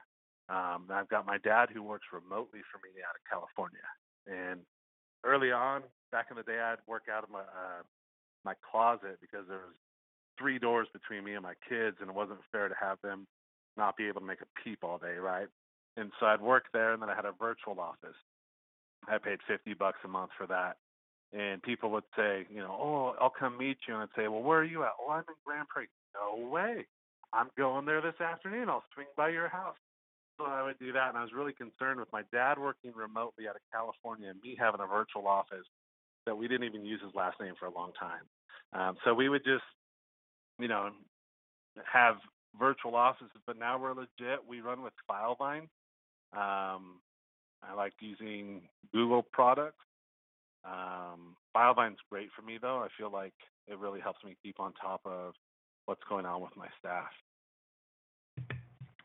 Um, 0.49 0.85
I've 0.91 1.09
got 1.09 1.25
my 1.25 1.37
dad 1.39 1.69
who 1.73 1.81
works 1.81 2.05
remotely 2.13 2.61
for 2.71 2.77
me 2.83 3.01
out 3.01 3.15
of 3.15 3.23
California, 3.29 3.87
and 4.27 4.61
early 5.23 5.51
on, 5.51 5.83
back 6.11 6.27
in 6.29 6.37
the 6.37 6.43
day, 6.43 6.59
I'd 6.59 6.83
work 6.87 7.03
out 7.11 7.23
of 7.23 7.29
my 7.29 7.41
uh, 7.41 7.83
my 8.45 8.53
closet 8.69 9.17
because 9.21 9.45
there 9.47 9.57
was 9.57 9.75
three 10.37 10.59
doors 10.59 10.87
between 10.93 11.23
me 11.23 11.33
and 11.33 11.43
my 11.43 11.55
kids, 11.67 11.97
and 11.99 12.09
it 12.09 12.15
wasn't 12.15 12.39
fair 12.51 12.67
to 12.67 12.75
have 12.79 12.97
them 13.01 13.27
not 13.75 13.97
be 13.97 14.07
able 14.07 14.21
to 14.21 14.27
make 14.27 14.41
a 14.41 14.61
peep 14.63 14.79
all 14.83 14.97
day, 14.97 15.17
right? 15.17 15.47
And 15.97 16.11
so 16.19 16.27
I'd 16.27 16.41
work 16.41 16.65
there, 16.73 16.93
and 16.93 17.01
then 17.01 17.09
I 17.09 17.15
had 17.15 17.25
a 17.25 17.33
virtual 17.39 17.79
office. 17.79 18.15
I 19.07 19.17
paid 19.17 19.39
50 19.47 19.73
bucks 19.75 19.99
a 20.03 20.07
month 20.07 20.31
for 20.37 20.47
that. 20.47 20.77
And 21.33 21.61
people 21.61 21.89
would 21.91 22.05
say, 22.15 22.45
you 22.49 22.59
know, 22.59 22.71
oh, 22.71 23.15
I'll 23.19 23.33
come 23.37 23.57
meet 23.57 23.77
you. 23.87 23.93
And 23.93 24.03
I'd 24.03 24.15
say, 24.15 24.27
well, 24.27 24.41
where 24.41 24.59
are 24.59 24.63
you 24.63 24.83
at? 24.83 24.91
Oh, 24.99 25.11
I'm 25.11 25.25
in 25.27 25.35
Grand 25.45 25.67
Prairie. 25.67 25.89
No 26.15 26.47
way. 26.47 26.85
I'm 27.33 27.49
going 27.57 27.85
there 27.85 28.01
this 28.01 28.19
afternoon. 28.21 28.69
I'll 28.69 28.83
swing 28.93 29.07
by 29.17 29.29
your 29.29 29.49
house. 29.49 29.75
So 30.37 30.45
I 30.45 30.63
would 30.63 30.79
do 30.79 30.93
that. 30.93 31.09
And 31.09 31.17
I 31.17 31.21
was 31.21 31.33
really 31.33 31.53
concerned 31.53 31.99
with 31.99 32.11
my 32.13 32.21
dad 32.31 32.57
working 32.57 32.93
remotely 32.95 33.47
out 33.47 33.55
of 33.55 33.61
California 33.73 34.29
and 34.29 34.41
me 34.41 34.55
having 34.57 34.79
a 34.81 34.87
virtual 34.87 35.27
office 35.27 35.65
that 36.25 36.37
we 36.37 36.47
didn't 36.47 36.65
even 36.65 36.85
use 36.85 37.01
his 37.03 37.13
last 37.15 37.39
name 37.41 37.53
for 37.59 37.65
a 37.65 37.73
long 37.73 37.91
time. 37.99 38.23
Um, 38.73 38.97
so 39.03 39.13
we 39.13 39.29
would 39.29 39.43
just, 39.43 39.63
you 40.59 40.67
know, 40.67 40.89
have 41.91 42.15
virtual 42.59 42.95
offices, 42.95 43.31
but 43.45 43.57
now 43.57 43.79
we're 43.79 43.93
legit. 43.93 44.39
We 44.47 44.61
run 44.61 44.81
with 44.81 44.93
FileVine. 45.09 45.67
Um, 46.33 46.99
I 47.63 47.73
like 47.75 47.93
using 47.99 48.61
Google 48.93 49.23
products. 49.23 49.83
Um, 50.67 51.35
FileVine's 51.55 51.99
great 52.11 52.29
for 52.35 52.41
me 52.41 52.57
though. 52.61 52.77
I 52.79 52.87
feel 52.97 53.11
like 53.11 53.33
it 53.67 53.79
really 53.79 53.99
helps 53.99 54.23
me 54.23 54.35
keep 54.43 54.59
on 54.59 54.73
top 54.73 55.01
of 55.05 55.33
what's 55.85 56.03
going 56.09 56.25
on 56.25 56.41
with 56.41 56.55
my 56.57 56.67
staff. 56.79 57.07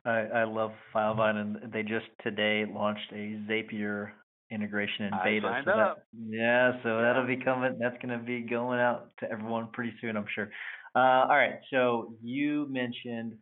I, 0.04 0.40
I 0.40 0.45
love 0.45 0.73
FileVine, 0.95 1.37
and 1.37 1.73
they 1.73 1.83
just 1.83 2.07
today 2.25 2.64
launched 2.69 3.12
a 3.12 3.38
Zapier 3.49 4.11
integration 4.50 5.07
in 5.07 5.12
beta. 5.25 5.47
I 5.47 5.50
signed 5.52 5.66
so 5.66 5.81
up. 5.81 6.07
Yeah, 6.28 6.73
so 6.83 6.97
Yeah. 6.97 7.02
that'll 7.02 7.26
be 7.26 7.37
coming. 7.37 7.78
That's 7.78 7.97
going 8.02 8.19
to 8.19 8.25
be 8.25 8.40
going 8.40 8.81
out 8.81 9.11
to 9.21 9.31
everyone 9.31 9.69
pretty 9.73 9.95
soon, 10.00 10.16
I'm 10.16 10.26
sure. 10.35 10.50
Uh, 10.95 11.26
all 11.28 11.37
right, 11.37 11.61
so 11.71 12.14
you 12.23 12.66
mentioned 12.69 13.38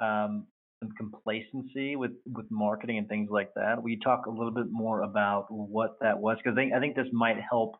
um, 0.00 0.46
some 0.80 0.90
complacency 0.96 1.96
with 1.96 2.12
with 2.32 2.46
marketing 2.50 2.98
and 2.98 3.08
things 3.08 3.28
like 3.30 3.50
that. 3.54 3.82
Will 3.82 3.90
you 3.90 4.00
talk 4.00 4.26
a 4.26 4.30
little 4.30 4.50
bit 4.50 4.66
more 4.70 5.02
about 5.02 5.46
what 5.50 5.96
that 6.00 6.18
was? 6.18 6.38
Because 6.38 6.56
I 6.56 6.60
think, 6.60 6.72
I 6.72 6.80
think 6.80 6.96
this 6.96 7.06
might 7.12 7.36
help 7.48 7.76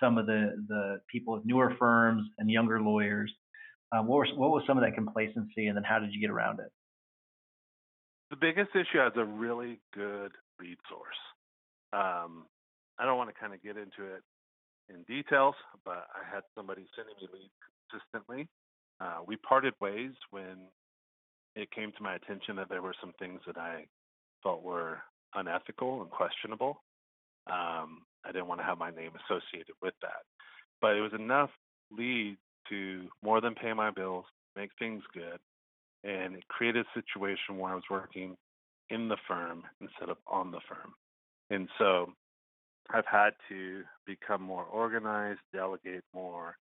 some 0.00 0.18
of 0.18 0.26
the 0.26 0.64
the 0.66 1.00
people 1.10 1.34
with 1.34 1.44
newer 1.44 1.74
firms 1.78 2.28
and 2.38 2.50
younger 2.50 2.80
lawyers. 2.80 3.32
Uh, 3.92 4.02
what 4.02 4.18
was 4.18 4.28
what 4.36 4.50
was 4.50 4.62
some 4.66 4.78
of 4.78 4.84
that 4.84 4.94
complacency, 4.94 5.66
and 5.66 5.76
then 5.76 5.84
how 5.84 5.98
did 5.98 6.12
you 6.12 6.20
get 6.20 6.30
around 6.30 6.60
it? 6.60 6.70
The 8.30 8.36
biggest 8.36 8.70
issue 8.74 9.00
is 9.06 9.12
a 9.16 9.24
really 9.24 9.80
good 9.94 10.32
lead 10.60 10.76
source. 10.88 11.16
Um, 11.92 12.44
I 12.98 13.06
don't 13.06 13.16
want 13.16 13.30
to 13.32 13.40
kind 13.40 13.54
of 13.54 13.62
get 13.62 13.76
into 13.76 14.04
it 14.12 14.22
in 14.90 15.02
details, 15.04 15.54
but 15.84 16.06
I 16.12 16.34
had 16.34 16.42
somebody 16.54 16.84
sending 16.96 17.14
me 17.20 17.28
leads 17.32 17.52
consistently. 17.90 18.48
Uh, 19.00 19.20
we 19.26 19.36
parted 19.36 19.72
ways 19.80 20.12
when 20.30 20.56
it 21.56 21.70
came 21.70 21.92
to 21.92 22.02
my 22.02 22.14
attention 22.14 22.56
that 22.56 22.68
there 22.68 22.82
were 22.82 22.94
some 23.00 23.12
things 23.18 23.40
that 23.46 23.56
I 23.56 23.86
felt 24.42 24.62
were 24.62 24.98
unethical 25.34 26.02
and 26.02 26.10
questionable. 26.10 26.82
Um, 27.50 28.02
I 28.24 28.32
didn't 28.32 28.48
want 28.48 28.60
to 28.60 28.64
have 28.64 28.78
my 28.78 28.90
name 28.90 29.12
associated 29.24 29.74
with 29.82 29.94
that. 30.02 30.22
But 30.80 30.96
it 30.96 31.00
was 31.00 31.12
enough 31.12 31.50
lead 31.90 32.36
to 32.68 33.08
more 33.22 33.40
than 33.40 33.54
pay 33.54 33.72
my 33.72 33.90
bills, 33.90 34.24
make 34.56 34.70
things 34.78 35.02
good, 35.12 35.38
and 36.04 36.34
it 36.36 36.46
created 36.48 36.86
a 36.86 37.00
situation 37.00 37.58
where 37.58 37.72
I 37.72 37.74
was 37.74 37.84
working 37.90 38.36
in 38.90 39.08
the 39.08 39.16
firm 39.26 39.64
instead 39.80 40.08
of 40.08 40.18
on 40.26 40.50
the 40.50 40.60
firm. 40.68 40.94
And 41.50 41.68
so 41.78 42.12
I've 42.90 43.06
had 43.06 43.30
to 43.48 43.82
become 44.06 44.42
more 44.42 44.64
organized, 44.64 45.40
delegate 45.52 46.04
more, 46.14 46.56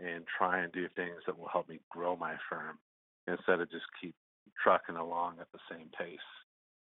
and 0.00 0.24
try 0.38 0.60
and 0.60 0.72
do 0.72 0.88
things 0.96 1.22
that 1.26 1.38
will 1.38 1.48
help 1.48 1.68
me 1.68 1.80
grow 1.90 2.16
my 2.16 2.34
firm 2.50 2.78
instead 3.26 3.60
of 3.60 3.70
just 3.70 3.84
keep 4.00 4.14
trucking 4.62 4.96
along 4.96 5.36
at 5.40 5.46
the 5.52 5.58
same 5.70 5.88
pace. 5.98 6.18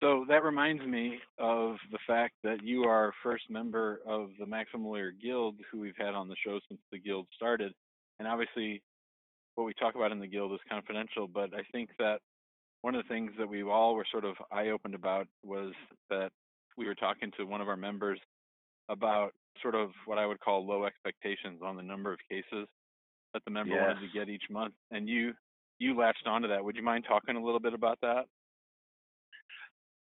So 0.01 0.25
that 0.29 0.43
reminds 0.43 0.83
me 0.83 1.17
of 1.39 1.77
the 1.91 1.97
fact 2.05 2.35
that 2.43 2.63
you 2.63 2.83
are 2.83 3.13
first 3.23 3.49
member 3.49 3.99
of 4.05 4.29
the 4.39 4.45
Maximum 4.45 4.85
Lawyer 4.85 5.11
Guild, 5.11 5.55
who 5.71 5.79
we've 5.79 5.97
had 5.97 6.13
on 6.13 6.27
the 6.27 6.35
show 6.45 6.59
since 6.67 6.79
the 6.91 6.99
guild 6.99 7.25
started. 7.35 7.73
And 8.19 8.27
obviously, 8.27 8.83
what 9.55 9.65
we 9.65 9.73
talk 9.73 9.95
about 9.95 10.11
in 10.11 10.19
the 10.19 10.27
guild 10.27 10.53
is 10.53 10.59
confidential, 10.69 11.27
but 11.27 11.51
I 11.55 11.63
think 11.71 11.89
that 11.97 12.19
one 12.81 12.93
of 12.93 13.03
the 13.03 13.09
things 13.11 13.31
that 13.39 13.49
we 13.49 13.63
all 13.63 13.95
were 13.95 14.05
sort 14.11 14.23
of 14.23 14.35
eye 14.51 14.69
opened 14.69 14.93
about 14.93 15.27
was 15.43 15.73
that 16.11 16.31
we 16.77 16.85
were 16.85 16.95
talking 16.95 17.31
to 17.37 17.45
one 17.45 17.59
of 17.59 17.67
our 17.67 17.75
members 17.75 18.19
about 18.89 19.31
sort 19.63 19.73
of 19.73 19.89
what 20.05 20.19
I 20.19 20.27
would 20.27 20.39
call 20.39 20.65
low 20.65 20.85
expectations 20.85 21.61
on 21.63 21.75
the 21.75 21.81
number 21.81 22.13
of 22.13 22.19
cases 22.29 22.67
that 23.33 23.43
the 23.45 23.51
member 23.51 23.75
wanted 23.75 24.01
to 24.01 24.13
get 24.13 24.29
each 24.29 24.43
month. 24.49 24.75
And 24.91 25.09
you 25.09 25.33
you 25.79 25.97
latched 25.97 26.25
onto 26.25 26.47
that. 26.47 26.63
Would 26.63 26.75
you 26.75 26.83
mind 26.83 27.05
talking 27.07 27.35
a 27.35 27.43
little 27.43 27.59
bit 27.59 27.73
about 27.73 27.99
that? 28.01 28.25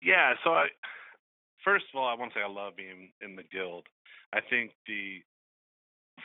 Yeah, 0.03 0.35
so 0.45 0.51
I 0.51 0.67
first 1.65 1.85
of 1.93 1.99
all 1.99 2.09
I 2.09 2.15
want 2.15 2.33
to 2.33 2.39
say 2.39 2.43
I 2.43 2.51
love 2.51 2.77
being 2.77 3.13
in 3.21 3.37
the 3.37 3.45
guild. 3.45 3.87
I 4.33 4.41
think 4.49 4.73
the 4.87 5.23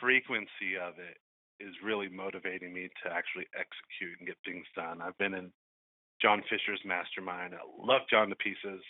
frequency 0.00 0.76
of 0.80 0.94
it 0.98 1.16
is 1.62 1.74
really 1.84 2.08
motivating 2.08 2.72
me 2.72 2.88
to 3.02 3.12
actually 3.12 3.46
execute 3.54 4.18
and 4.18 4.26
get 4.26 4.38
things 4.44 4.66
done. 4.74 5.02
I've 5.02 5.18
been 5.18 5.34
in 5.34 5.50
John 6.22 6.42
Fisher's 6.50 6.82
mastermind. 6.84 7.54
I 7.54 7.62
love 7.78 8.02
John 8.10 8.28
to 8.28 8.36
pieces. 8.36 8.82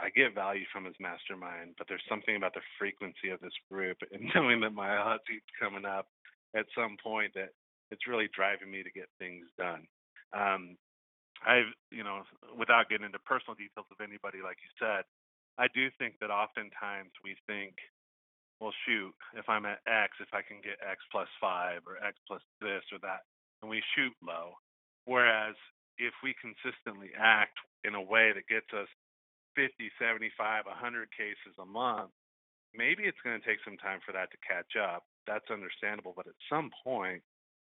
I 0.00 0.08
get 0.10 0.34
value 0.34 0.64
from 0.72 0.84
his 0.84 0.96
mastermind, 1.00 1.74
but 1.76 1.86
there's 1.88 2.04
something 2.08 2.36
about 2.36 2.54
the 2.54 2.64
frequency 2.78 3.28
of 3.28 3.40
this 3.40 3.56
group 3.70 3.98
and 4.12 4.30
knowing 4.34 4.60
that 4.60 4.72
my 4.72 4.96
hot 4.96 5.20
seat's 5.28 5.52
coming 5.60 5.84
up 5.84 6.06
at 6.56 6.66
some 6.74 6.96
point 7.02 7.32
that 7.34 7.50
it's 7.90 8.06
really 8.06 8.28
driving 8.34 8.70
me 8.70 8.82
to 8.82 8.90
get 8.90 9.08
things 9.18 9.46
done. 9.58 9.86
Um, 10.32 10.76
I've, 11.46 11.72
you 11.90 12.04
know, 12.04 12.22
without 12.56 12.88
getting 12.88 13.06
into 13.06 13.18
personal 13.24 13.56
details 13.56 13.88
of 13.88 14.00
anybody, 14.04 14.44
like 14.44 14.60
you 14.60 14.70
said, 14.76 15.08
I 15.56 15.68
do 15.72 15.88
think 15.96 16.20
that 16.20 16.30
oftentimes 16.30 17.12
we 17.24 17.36
think, 17.48 17.76
well, 18.60 18.76
shoot, 18.84 19.12
if 19.36 19.48
I'm 19.48 19.64
at 19.64 19.80
X, 19.88 20.20
if 20.20 20.28
I 20.36 20.44
can 20.44 20.60
get 20.60 20.76
X 20.84 21.00
plus 21.08 21.28
five 21.40 21.80
or 21.88 21.96
X 21.96 22.16
plus 22.28 22.44
this 22.60 22.84
or 22.92 23.00
that, 23.00 23.24
and 23.62 23.70
we 23.72 23.80
shoot 23.96 24.12
low. 24.20 24.56
Whereas 25.08 25.56
if 25.96 26.12
we 26.24 26.36
consistently 26.36 27.12
act 27.16 27.56
in 27.84 27.96
a 27.96 28.02
way 28.02 28.32
that 28.36 28.48
gets 28.48 28.68
us 28.76 28.88
50, 29.56 29.90
75, 30.00 30.32
100 30.66 31.08
cases 31.12 31.56
a 31.60 31.64
month, 31.64 32.12
maybe 32.76 33.04
it's 33.04 33.20
going 33.24 33.36
to 33.36 33.46
take 33.46 33.64
some 33.64 33.76
time 33.76 34.00
for 34.04 34.12
that 34.12 34.30
to 34.30 34.38
catch 34.44 34.76
up. 34.76 35.04
That's 35.26 35.48
understandable, 35.50 36.12
but 36.16 36.28
at 36.28 36.36
some 36.48 36.70
point, 36.84 37.24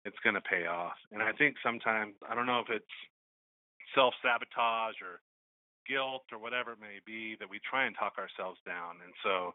it's 0.05 0.21
going 0.23 0.37
to 0.37 0.45
pay 0.45 0.67
off. 0.67 0.97
And 1.13 1.23
I 1.23 1.33
think 1.33 1.57
sometimes, 1.65 2.15
I 2.29 2.35
don't 2.35 2.47
know 2.47 2.61
if 2.61 2.69
it's 2.69 2.97
self 3.95 4.15
sabotage 4.21 5.01
or 5.01 5.21
guilt 5.89 6.25
or 6.33 6.39
whatever 6.39 6.73
it 6.73 6.81
may 6.81 7.01
be, 7.05 7.37
that 7.41 7.49
we 7.49 7.61
try 7.61 7.85
and 7.87 7.97
talk 7.97 8.17
ourselves 8.17 8.61
down. 8.65 9.01
And 9.05 9.13
so, 9.25 9.53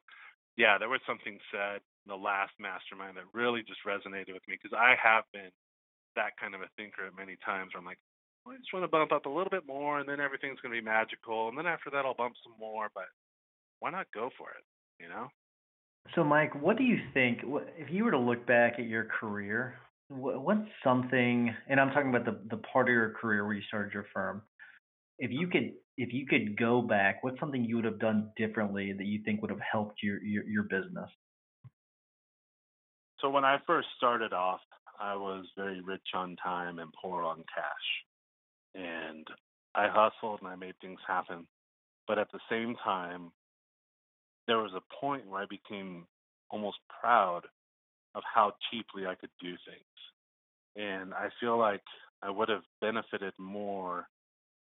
yeah, 0.58 0.78
there 0.78 0.90
was 0.90 1.02
something 1.06 1.38
said 1.50 1.82
in 2.06 2.10
the 2.10 2.18
last 2.18 2.54
mastermind 2.60 3.18
that 3.18 3.30
really 3.34 3.62
just 3.62 3.86
resonated 3.86 4.34
with 4.34 4.46
me 4.50 4.58
because 4.58 4.78
I 4.78 4.94
have 4.98 5.26
been 5.34 5.54
that 6.16 6.38
kind 6.42 6.54
of 6.54 6.62
a 6.62 6.70
thinker 6.78 7.06
at 7.06 7.18
many 7.18 7.38
times 7.46 7.74
where 7.74 7.82
I'm 7.82 7.86
like, 7.86 8.02
well, 8.46 8.56
I 8.56 8.58
just 8.58 8.74
want 8.74 8.84
to 8.84 8.92
bump 8.92 9.12
up 9.12 9.26
a 9.26 9.30
little 9.30 9.52
bit 9.52 9.68
more, 9.68 10.00
and 10.00 10.08
then 10.08 10.20
everything's 10.20 10.60
going 10.62 10.74
to 10.74 10.82
be 10.82 10.86
magical, 10.86 11.50
and 11.50 11.58
then 11.58 11.68
after 11.68 11.90
that 11.92 12.06
I'll 12.06 12.18
bump 12.18 12.36
some 12.44 12.56
more. 12.60 12.90
But 12.94 13.12
why 13.80 13.92
not 13.92 14.08
go 14.14 14.30
for 14.38 14.50
it? 14.50 14.64
You 15.00 15.10
know. 15.10 15.28
So, 16.16 16.24
Mike, 16.24 16.56
what 16.60 16.78
do 16.78 16.84
you 16.84 16.98
think? 17.14 17.40
If 17.78 17.92
you 17.92 18.04
were 18.04 18.12
to 18.12 18.20
look 18.20 18.46
back 18.48 18.80
at 18.80 18.88
your 18.88 19.06
career, 19.06 19.76
what's 20.10 20.68
something? 20.84 21.54
And 21.68 21.80
I'm 21.80 21.90
talking 21.92 22.10
about 22.10 22.26
the 22.26 22.40
the 22.50 22.62
part 22.64 22.90
of 22.90 22.94
your 22.94 23.12
career 23.12 23.46
where 23.46 23.54
you 23.54 23.62
started 23.68 23.94
your 23.94 24.06
firm. 24.14 24.42
If 25.20 25.32
you 25.32 25.48
could, 25.48 25.74
if 25.98 26.14
you 26.14 26.26
could 26.26 26.58
go 26.58 26.82
back, 26.82 27.24
what's 27.24 27.40
something 27.40 27.64
you 27.64 27.76
would 27.76 27.86
have 27.86 28.00
done 28.00 28.32
differently 28.38 28.94
that 28.94 29.06
you 29.06 29.22
think 29.24 29.42
would 29.42 29.52
have 29.52 29.60
helped 29.60 30.02
your 30.02 30.22
your, 30.24 30.44
your 30.44 30.64
business? 30.64 31.10
So 33.22 33.30
when 33.30 33.44
I 33.44 33.58
first 33.68 33.88
started 33.98 34.34
off, 34.34 34.62
I 35.00 35.16
was 35.16 35.46
very 35.58 35.82
rich 35.82 36.08
on 36.14 36.36
time 36.38 36.80
and 36.80 36.92
poor 37.02 37.24
on 37.24 37.38
cash. 37.54 38.76
And 38.76 39.28
I 39.76 39.88
hustled 39.90 40.40
and 40.42 40.50
I 40.50 40.56
made 40.56 40.76
things 40.82 41.00
happen. 41.08 41.46
But 42.08 42.18
at 42.18 42.32
the 42.32 42.40
same 42.50 42.76
time, 42.84 43.32
there 44.48 44.60
was 44.60 44.72
a 44.74 44.96
point 44.96 45.28
where 45.28 45.42
I 45.42 45.46
became 45.46 46.06
almost 46.50 46.78
proud 47.02 47.42
of 48.16 48.24
how 48.34 48.54
cheaply 48.70 49.06
I 49.06 49.16
could 49.16 49.30
do 49.42 49.56
things. 49.66 49.96
And 50.76 51.14
I 51.14 51.30
feel 51.40 51.58
like 51.58 51.82
I 52.22 52.30
would 52.30 52.50
have 52.50 52.64
benefited 52.82 53.34
more 53.38 54.08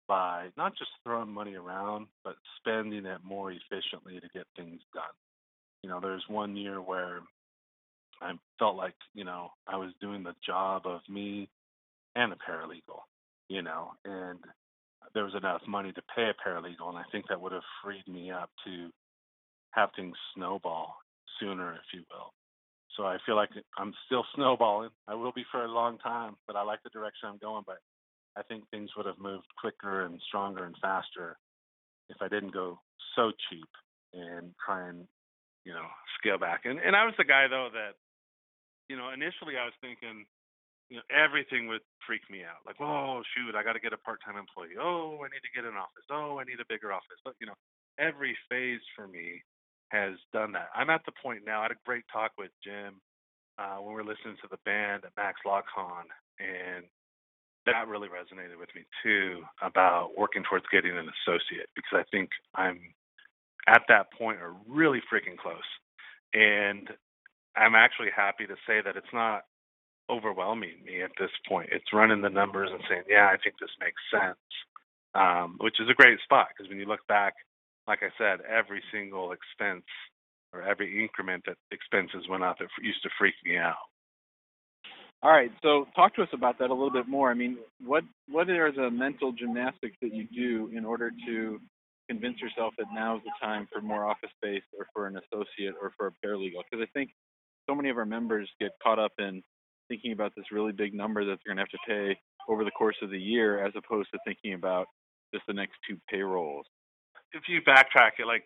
by 0.07 0.49
not 0.57 0.77
just 0.77 0.91
throwing 1.03 1.31
money 1.31 1.55
around, 1.55 2.07
but 2.25 2.37
spending 2.59 3.07
it 3.07 3.21
more 3.25 3.53
efficiently 3.53 4.21
to 4.21 4.29
get 4.35 4.47
things 4.57 4.81
done. 4.93 5.05
You 5.83 5.91
know, 5.91 6.01
there's 6.01 6.25
one 6.29 6.57
year 6.57 6.81
where 6.81 7.21
I 8.21 8.33
felt 8.59 8.77
like, 8.77 8.95
you 9.15 9.25
know, 9.25 9.51
I 9.67 9.77
was 9.77 9.93
doing 10.01 10.23
the 10.23 10.35
job 10.47 10.87
of 10.87 11.01
me 11.09 11.49
and 12.15 12.33
a 12.33 12.37
paralegal, 12.37 13.01
you 13.49 13.63
know, 13.63 13.93
and 14.05 14.39
there 15.15 15.25
was 15.25 15.35
enough 15.35 15.63
money 15.67 15.93
to 15.93 16.03
pay 16.15 16.31
a 16.31 16.49
paralegal. 16.49 16.89
And 16.89 16.99
I 16.99 17.05
think 17.13 17.27
that 17.29 17.41
would 17.41 17.53
have 17.53 17.63
freed 17.83 18.07
me 18.07 18.31
up 18.31 18.51
to 18.67 18.91
have 19.73 19.91
things 19.97 20.17
snowball 20.35 20.97
sooner, 21.41 21.73
if 21.75 21.93
you 21.93 22.03
will. 22.11 22.33
So 22.97 23.05
I 23.05 23.19
feel 23.27 23.37
like 23.37 23.51
I'm 23.79 23.93
still 24.07 24.25
snowballing. 24.35 24.91
I 25.09 25.15
will 25.15 25.33
be 25.33 25.45
for 25.51 25.65
a 25.65 25.71
long 25.71 25.99
time, 25.99 26.37
but 26.47 26.57
I 26.57 26.63
like 26.63 26.83
the 26.83 26.91
direction 26.91 27.29
I'm 27.29 27.39
going. 27.39 27.65
But 27.67 27.79
I 28.37 28.43
think 28.43 28.65
things 28.71 28.91
would 28.97 29.07
have 29.07 29.19
moved 29.19 29.47
quicker 29.59 30.05
and 30.05 30.21
stronger 30.29 30.65
and 30.65 30.75
faster 30.81 31.37
if 32.09 32.17
I 32.21 32.29
didn't 32.29 32.53
go 32.53 32.79
so 33.17 33.33
cheap 33.49 33.69
and 34.13 34.53
try 34.65 34.89
and, 34.89 35.07
you 35.65 35.73
know, 35.73 35.87
scale 36.19 36.39
back. 36.39 36.63
And 36.65 36.79
and 36.79 36.95
I 36.95 37.05
was 37.05 37.15
the 37.19 37.25
guy 37.25 37.47
though 37.49 37.69
that, 37.73 37.95
you 38.89 38.97
know, 38.97 39.11
initially 39.11 39.57
I 39.57 39.65
was 39.65 39.77
thinking, 39.81 40.27
you 40.91 40.99
know, 40.99 41.07
everything 41.11 41.67
would 41.69 41.81
freak 42.07 42.23
me 42.31 42.45
out. 42.45 42.63
Like, 42.67 42.77
oh 42.81 43.23
shoot, 43.35 43.55
I 43.57 43.65
got 43.65 43.73
to 43.73 43.81
get 43.81 43.97
a 43.97 43.99
part-time 43.99 44.37
employee. 44.37 44.77
Oh, 44.79 45.19
I 45.25 45.33
need 45.33 45.43
to 45.43 45.55
get 45.55 45.65
an 45.65 45.79
office. 45.79 46.07
Oh, 46.11 46.39
I 46.39 46.45
need 46.45 46.61
a 46.61 46.69
bigger 46.69 46.93
office. 46.93 47.19
But 47.25 47.35
you 47.41 47.47
know, 47.47 47.59
every 47.99 48.37
phase 48.51 48.83
for 48.95 49.09
me 49.09 49.43
has 49.95 50.19
done 50.33 50.53
that. 50.53 50.69
I'm 50.75 50.91
at 50.91 51.03
the 51.07 51.13
point 51.23 51.43
now. 51.47 51.61
I 51.61 51.71
had 51.71 51.73
a 51.73 51.87
great 51.87 52.05
talk 52.13 52.33
with 52.37 52.51
Jim 52.65 53.01
uh, 53.59 53.77
when 53.79 53.95
we 53.95 54.03
were 54.03 54.11
listening 54.11 54.37
to 54.43 54.49
the 54.51 54.59
band 54.67 55.05
at 55.05 55.17
Max 55.17 55.41
LawCon, 55.47 56.11
and 56.41 56.85
that 57.67 57.89
really 57.89 58.09
resonated 58.09 58.59
with 58.59 58.69
me 58.75 58.83
too 59.03 59.43
about 59.63 60.11
working 60.19 60.43
towards 60.49 60.67
getting 60.73 60.99
an 60.99 61.09
associate 61.09 61.71
because 61.75 61.95
I 61.95 62.05
think 62.11 62.31
I'm 62.55 62.81
at 63.69 63.83
that 63.89 64.13
point 64.19 64.41
or 64.41 64.55
really 64.69 65.01
freaking 65.13 65.39
close. 65.39 65.71
And 66.35 66.91
I'm 67.57 67.75
actually 67.75 68.11
happy 68.15 68.47
to 68.47 68.57
say 68.67 68.83
that 68.85 68.97
it's 68.97 69.15
not 69.15 69.43
overwhelming 70.11 70.85
me 70.85 71.03
at 71.03 71.13
this 71.19 71.31
point. 71.49 71.71
It's 71.73 71.93
running 71.93 72.21
the 72.21 72.29
numbers 72.29 72.71
and 72.73 72.83
saying, 72.89 73.05
yeah, 73.09 73.29
I 73.33 73.37
think 73.43 73.57
this 73.61 73.71
makes 73.81 74.03
sense, 74.13 74.39
um, 75.15 75.57
which 75.61 75.81
is 75.81 75.89
a 75.89 75.95
great 75.95 76.19
spot 76.25 76.49
because 76.51 76.69
when 76.69 76.79
you 76.79 76.87
look 76.87 77.07
back 77.09 77.35
like 77.87 78.01
I 78.03 78.11
said, 78.19 78.41
every 78.47 78.83
single 78.93 79.33
expense 79.33 79.85
or 80.53 80.63
every 80.63 81.03
increment 81.03 81.45
that 81.47 81.57
expenses 81.71 82.29
went 82.29 82.45
up, 82.45 82.57
it 82.61 82.69
used 82.83 83.03
to 83.03 83.11
freak 83.19 83.35
me 83.45 83.57
out. 83.57 83.77
All 85.23 85.31
right, 85.31 85.51
so 85.63 85.87
talk 85.97 86.15
to 86.17 86.23
us 86.23 86.29
about 86.33 86.59
that 86.59 86.71
a 86.71 86.75
little 86.75 86.91
bit 86.91 87.09
more. 87.09 87.31
I 87.31 87.35
mean, 87.35 87.57
what 87.85 88.05
what 88.29 88.49
are 88.51 88.71
the 88.71 88.91
mental 88.91 89.33
gymnastics 89.33 89.97
that 90.03 90.15
you 90.15 90.27
do 90.35 90.71
in 90.77 90.85
order 90.85 91.11
to 91.27 91.61
convince 92.11 92.39
yourself 92.41 92.75
that 92.77 92.87
now 92.93 93.17
is 93.17 93.23
the 93.25 93.33
time 93.41 93.67
for 93.73 93.81
more 93.81 94.05
office 94.05 94.29
space 94.37 94.63
or 94.79 94.87
for 94.93 95.07
an 95.07 95.17
associate 95.17 95.75
or 95.81 95.93
for 95.97 96.09
a 96.09 96.13
paralegal? 96.27 96.61
Because 96.71 96.87
I 96.87 96.91
think 96.93 97.11
so 97.67 97.75
many 97.75 97.89
of 97.89 97.97
our 97.97 98.05
members 98.05 98.51
get 98.61 98.73
caught 98.83 98.99
up 98.99 99.13
in 99.19 99.43
thinking 99.89 100.13
about 100.13 100.33
this 100.37 100.45
really 100.53 100.73
big 100.73 100.93
number 100.93 101.25
that 101.25 101.39
they're 101.45 101.55
going 101.55 101.57
to 101.57 101.63
have 101.63 101.81
to 101.81 102.15
pay 102.15 102.21
over 102.47 102.63
the 102.63 102.71
course 102.73 102.97
of 103.01 103.09
the 103.09 103.19
year, 103.19 103.65
as 103.65 103.73
opposed 103.77 104.11
to 104.13 104.19
thinking 104.27 104.53
about 104.53 104.87
just 105.33 105.47
the 105.47 105.55
next 105.55 105.77
two 105.89 105.97
payrolls 106.11 106.67
if 107.35 107.49
you 107.49 107.61
backtrack 107.63 108.19
it, 108.19 108.27
like 108.27 108.45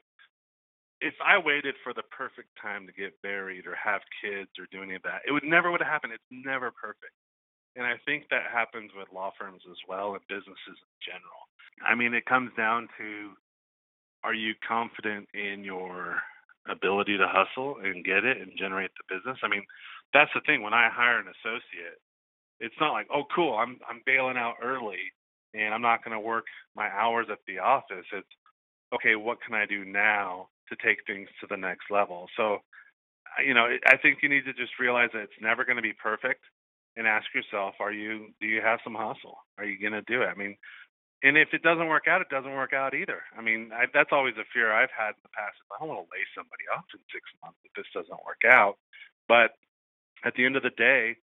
if 1.00 1.14
I 1.24 1.38
waited 1.38 1.74
for 1.84 1.94
the 1.94 2.02
perfect 2.10 2.48
time 2.60 2.86
to 2.86 2.92
get 2.92 3.14
married 3.22 3.66
or 3.66 3.74
have 3.76 4.00
kids 4.22 4.50
or 4.58 4.66
do 4.72 4.82
any 4.82 4.94
of 4.94 5.02
that, 5.02 5.22
it 5.26 5.32
would 5.32 5.44
never 5.44 5.70
would 5.70 5.80
have 5.80 5.90
happened. 5.90 6.12
It's 6.12 6.30
never 6.30 6.72
perfect. 6.72 7.14
And 7.76 7.86
I 7.86 7.94
think 8.04 8.24
that 8.30 8.50
happens 8.52 8.90
with 8.96 9.06
law 9.14 9.30
firms 9.38 9.62
as 9.70 9.78
well 9.88 10.14
and 10.14 10.22
businesses 10.28 10.74
in 10.74 10.94
general. 11.06 11.46
I 11.86 11.94
mean, 11.94 12.14
it 12.14 12.26
comes 12.26 12.50
down 12.56 12.88
to 12.98 13.30
are 14.24 14.34
you 14.34 14.54
confident 14.66 15.28
in 15.32 15.62
your 15.62 16.18
ability 16.68 17.16
to 17.18 17.28
hustle 17.30 17.76
and 17.82 18.04
get 18.04 18.24
it 18.24 18.38
and 18.38 18.50
generate 18.58 18.90
the 18.98 19.14
business? 19.14 19.38
I 19.44 19.48
mean, 19.48 19.62
that's 20.12 20.30
the 20.34 20.40
thing. 20.44 20.62
When 20.62 20.74
I 20.74 20.90
hire 20.90 21.20
an 21.20 21.30
associate, 21.30 22.02
it's 22.58 22.74
not 22.80 22.92
like, 22.92 23.06
oh, 23.14 23.24
cool, 23.34 23.54
I'm 23.54 23.78
I'm 23.88 24.02
bailing 24.04 24.36
out 24.36 24.56
early 24.60 25.14
and 25.54 25.72
I'm 25.72 25.82
not 25.82 26.04
going 26.04 26.12
to 26.14 26.20
work 26.20 26.46
my 26.74 26.88
hours 26.88 27.26
at 27.30 27.38
the 27.46 27.58
office. 27.58 28.04
It's 28.12 28.28
okay, 28.94 29.16
what 29.16 29.38
can 29.44 29.54
I 29.54 29.66
do 29.66 29.84
now 29.84 30.48
to 30.68 30.76
take 30.84 30.98
things 31.06 31.28
to 31.40 31.46
the 31.48 31.56
next 31.56 31.90
level? 31.90 32.26
So, 32.36 32.58
you 33.44 33.54
know, 33.54 33.66
I 33.86 33.96
think 33.96 34.18
you 34.22 34.28
need 34.28 34.44
to 34.46 34.52
just 34.52 34.78
realize 34.80 35.10
that 35.12 35.22
it's 35.22 35.40
never 35.40 35.64
going 35.64 35.76
to 35.76 35.82
be 35.82 35.92
perfect 35.92 36.42
and 36.96 37.06
ask 37.06 37.26
yourself, 37.34 37.74
are 37.80 37.92
you, 37.92 38.28
do 38.40 38.46
you 38.46 38.60
have 38.60 38.80
some 38.82 38.94
hustle? 38.94 39.38
Are 39.58 39.64
you 39.64 39.78
going 39.78 39.92
to 39.92 40.02
do 40.02 40.22
it? 40.22 40.26
I 40.26 40.34
mean, 40.34 40.56
and 41.22 41.36
if 41.36 41.50
it 41.52 41.62
doesn't 41.62 41.88
work 41.88 42.06
out, 42.06 42.22
it 42.22 42.30
doesn't 42.30 42.54
work 42.54 42.72
out 42.72 42.94
either. 42.94 43.22
I 43.36 43.42
mean, 43.42 43.70
I, 43.74 43.86
that's 43.92 44.10
always 44.12 44.34
a 44.38 44.46
fear 44.54 44.72
I've 44.72 44.94
had 44.94 45.18
in 45.18 45.22
the 45.22 45.34
past. 45.34 45.58
I 45.66 45.78
don't 45.78 45.90
want 45.90 46.06
to 46.06 46.14
lay 46.14 46.22
somebody 46.34 46.64
off 46.70 46.86
in 46.94 47.00
six 47.10 47.26
months 47.42 47.58
if 47.66 47.74
this 47.74 47.90
doesn't 47.94 48.26
work 48.26 48.46
out. 48.46 48.78
But 49.26 49.58
at 50.24 50.34
the 50.34 50.46
end 50.46 50.56
of 50.56 50.62
the 50.62 50.74
day, 50.74 51.18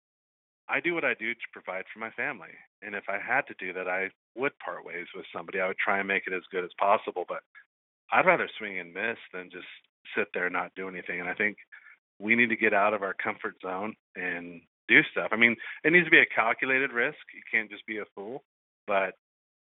I 0.73 0.79
do 0.79 0.95
what 0.95 1.05
I 1.05 1.13
do 1.13 1.33
to 1.35 1.53
provide 1.53 1.85
for 1.93 1.99
my 1.99 2.09
family. 2.11 2.49
And 2.81 2.95
if 2.95 3.03
I 3.07 3.19
had 3.21 3.45
to 3.45 3.53
do 3.59 3.73
that, 3.73 3.87
I 3.87 4.09
would 4.35 4.57
part 4.57 4.83
ways 4.83 5.05
with 5.15 5.25
somebody. 5.31 5.59
I 5.59 5.67
would 5.67 5.77
try 5.77 5.99
and 5.99 6.07
make 6.07 6.23
it 6.25 6.33
as 6.33 6.41
good 6.51 6.63
as 6.63 6.71
possible. 6.79 7.25
But 7.29 7.43
I'd 8.11 8.25
rather 8.25 8.49
swing 8.57 8.79
and 8.79 8.91
miss 8.91 9.21
than 9.31 9.51
just 9.51 9.69
sit 10.17 10.29
there 10.33 10.47
and 10.47 10.53
not 10.53 10.73
do 10.75 10.89
anything. 10.89 11.19
And 11.19 11.29
I 11.29 11.35
think 11.35 11.57
we 12.17 12.35
need 12.35 12.49
to 12.49 12.57
get 12.57 12.73
out 12.73 12.95
of 12.95 13.03
our 13.03 13.13
comfort 13.13 13.55
zone 13.61 13.93
and 14.15 14.61
do 14.87 15.01
stuff. 15.11 15.29
I 15.31 15.37
mean, 15.37 15.55
it 15.83 15.93
needs 15.93 16.07
to 16.07 16.11
be 16.11 16.25
a 16.25 16.35
calculated 16.35 16.91
risk. 16.91 17.21
You 17.35 17.45
can't 17.51 17.69
just 17.69 17.85
be 17.85 17.99
a 17.99 18.09
fool. 18.15 18.43
But 18.87 19.13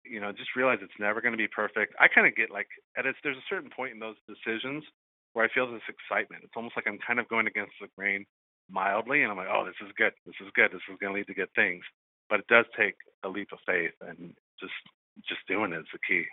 you 0.04 0.20
know, 0.20 0.32
just 0.32 0.56
realize 0.56 0.80
it's 0.82 1.00
never 1.00 1.22
going 1.22 1.34
to 1.34 1.38
be 1.38 1.48
perfect. 1.48 1.96
I 2.00 2.08
kind 2.08 2.28
of 2.28 2.36
get 2.36 2.52
like 2.52 2.68
at 2.98 3.06
a, 3.06 3.14
there's 3.24 3.38
a 3.38 3.50
certain 3.50 3.70
point 3.70 3.94
in 3.94 4.00
those 4.00 4.16
decisions 4.28 4.84
where 5.34 5.46
I 5.46 5.54
feel 5.54 5.72
this 5.72 5.82
excitement. 5.88 6.44
It's 6.44 6.56
almost 6.56 6.76
like 6.76 6.88
I'm 6.88 7.00
kind 7.06 7.20
of 7.20 7.30
going 7.30 7.48
against 7.48 7.74
the 7.80 7.88
grain 7.98 8.26
mildly, 8.70 9.24
and 9.24 9.32
I'm 9.32 9.38
like, 9.38 9.48
oh, 9.52 9.66
this 9.66 9.76
is 9.86 9.94
good. 9.98 10.14
This 10.26 10.36
is 10.42 10.52
good. 10.56 10.72
This 10.72 10.82
is 10.90 10.98
going 11.00 11.14
to 11.14 11.18
lead 11.18 11.28
to 11.28 11.34
good 11.34 11.54
things. 11.56 11.84
But 12.30 12.42
it 12.42 12.48
does 12.48 12.66
take 12.78 12.96
a 13.24 13.30
leap 13.30 13.50
of 13.52 13.60
faith, 13.66 13.94
and 14.02 14.34
just 14.60 14.74
just 15.28 15.42
doing 15.48 15.74
it 15.74 15.80
is 15.80 15.86
the 15.92 16.00
key. 16.08 16.26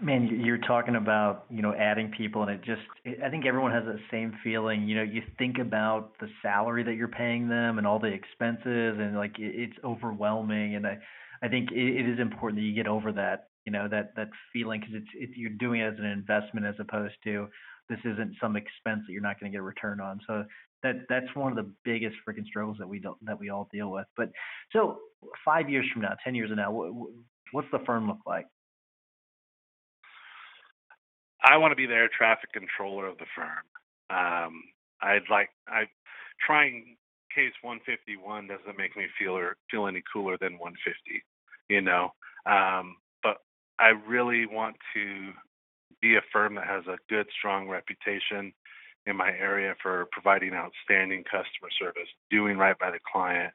Man, 0.00 0.40
you're 0.44 0.58
talking 0.58 0.96
about 0.96 1.46
you 1.50 1.62
know 1.62 1.74
adding 1.74 2.12
people, 2.16 2.42
and 2.42 2.50
it 2.50 2.62
just 2.62 2.82
I 3.24 3.30
think 3.30 3.46
everyone 3.46 3.72
has 3.72 3.84
that 3.84 4.00
same 4.10 4.36
feeling. 4.42 4.88
You 4.88 4.96
know, 4.96 5.02
you 5.02 5.22
think 5.38 5.58
about 5.58 6.18
the 6.20 6.28
salary 6.42 6.82
that 6.84 6.94
you're 6.94 7.08
paying 7.08 7.48
them 7.48 7.78
and 7.78 7.86
all 7.86 7.98
the 7.98 8.08
expenses, 8.08 8.96
and 8.98 9.16
like 9.16 9.36
it's 9.38 9.76
overwhelming. 9.84 10.74
And 10.74 10.86
I 10.86 10.98
I 11.42 11.48
think 11.48 11.70
it 11.72 12.08
is 12.08 12.18
important 12.18 12.60
that 12.60 12.64
you 12.64 12.74
get 12.74 12.88
over 12.88 13.12
that 13.12 13.48
you 13.64 13.72
know 13.72 13.86
that 13.86 14.14
that 14.16 14.30
feeling 14.52 14.80
because 14.80 14.94
it's 14.94 15.10
it, 15.14 15.36
you're 15.36 15.50
doing 15.50 15.80
it 15.80 15.92
as 15.92 15.98
an 15.98 16.06
investment 16.06 16.64
as 16.64 16.74
opposed 16.80 17.14
to 17.24 17.48
this 17.88 17.98
isn't 18.04 18.34
some 18.40 18.56
expense 18.56 19.02
that 19.06 19.12
you're 19.12 19.22
not 19.22 19.40
going 19.40 19.50
to 19.50 19.56
get 19.56 19.60
a 19.60 19.64
return 19.64 20.00
on. 20.00 20.20
So 20.26 20.44
that 20.82 21.06
that's 21.08 21.26
one 21.34 21.50
of 21.50 21.56
the 21.56 21.70
biggest 21.84 22.16
freaking 22.26 22.46
struggles 22.46 22.76
that 22.78 22.88
we 22.88 23.00
don't 23.00 23.22
that 23.24 23.38
we 23.38 23.50
all 23.50 23.68
deal 23.72 23.90
with. 23.90 24.06
But 24.16 24.30
so 24.72 24.98
five 25.44 25.68
years 25.68 25.86
from 25.92 26.02
now, 26.02 26.14
ten 26.22 26.34
years 26.34 26.50
from 26.50 26.58
now, 26.58 26.72
what's 27.52 27.68
the 27.72 27.80
firm 27.86 28.06
look 28.06 28.20
like? 28.26 28.46
I 31.42 31.56
want 31.56 31.72
to 31.72 31.76
be 31.76 31.86
the 31.86 31.94
air 31.94 32.08
traffic 32.16 32.52
controller 32.52 33.06
of 33.06 33.16
the 33.18 33.26
firm. 33.34 33.64
Um, 34.10 34.62
I'd 35.00 35.28
like 35.30 35.50
I 35.68 35.84
trying 36.44 36.96
case 37.34 37.52
151 37.62 38.48
doesn't 38.48 38.78
make 38.78 38.96
me 38.96 39.04
feel 39.18 39.36
or 39.36 39.56
feel 39.70 39.86
any 39.86 40.02
cooler 40.12 40.36
than 40.40 40.58
150, 40.58 41.22
you 41.68 41.80
know. 41.80 42.10
Um, 42.46 42.96
but 43.22 43.38
I 43.78 43.88
really 44.08 44.46
want 44.46 44.76
to 44.94 45.32
be 46.00 46.16
a 46.16 46.20
firm 46.32 46.54
that 46.54 46.66
has 46.66 46.84
a 46.86 46.98
good, 47.08 47.26
strong 47.36 47.68
reputation 47.68 48.52
in 49.06 49.16
my 49.16 49.30
area 49.30 49.74
for 49.82 50.08
providing 50.12 50.52
outstanding 50.52 51.24
customer 51.24 51.70
service, 51.78 52.08
doing 52.30 52.56
right 52.58 52.78
by 52.78 52.90
the 52.90 52.98
client. 53.10 53.52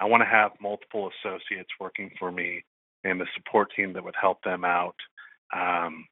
I 0.00 0.04
want 0.06 0.22
to 0.22 0.26
have 0.26 0.52
multiple 0.60 1.10
associates 1.10 1.70
working 1.80 2.10
for 2.18 2.30
me 2.30 2.64
and 3.04 3.20
the 3.20 3.26
support 3.34 3.68
team 3.76 3.92
that 3.92 4.04
would 4.04 4.14
help 4.20 4.42
them 4.42 4.64
out. 4.64 4.96
Um, 5.54 6.06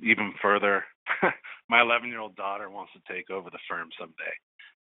even 0.00 0.32
further, 0.40 0.84
my 1.68 1.80
11 1.80 2.08
year 2.08 2.20
old 2.20 2.36
daughter 2.36 2.70
wants 2.70 2.92
to 2.92 3.12
take 3.12 3.30
over 3.30 3.50
the 3.50 3.58
firm 3.68 3.88
someday. 3.98 4.34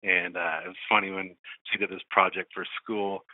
And 0.03 0.37
uh, 0.37 0.61
it 0.65 0.69
was 0.69 0.89
funny 0.89 1.11
when 1.11 1.35
she 1.71 1.79
did 1.79 1.91
this 1.91 2.05
project 2.11 2.53
for 2.55 2.65
school, 2.83 3.25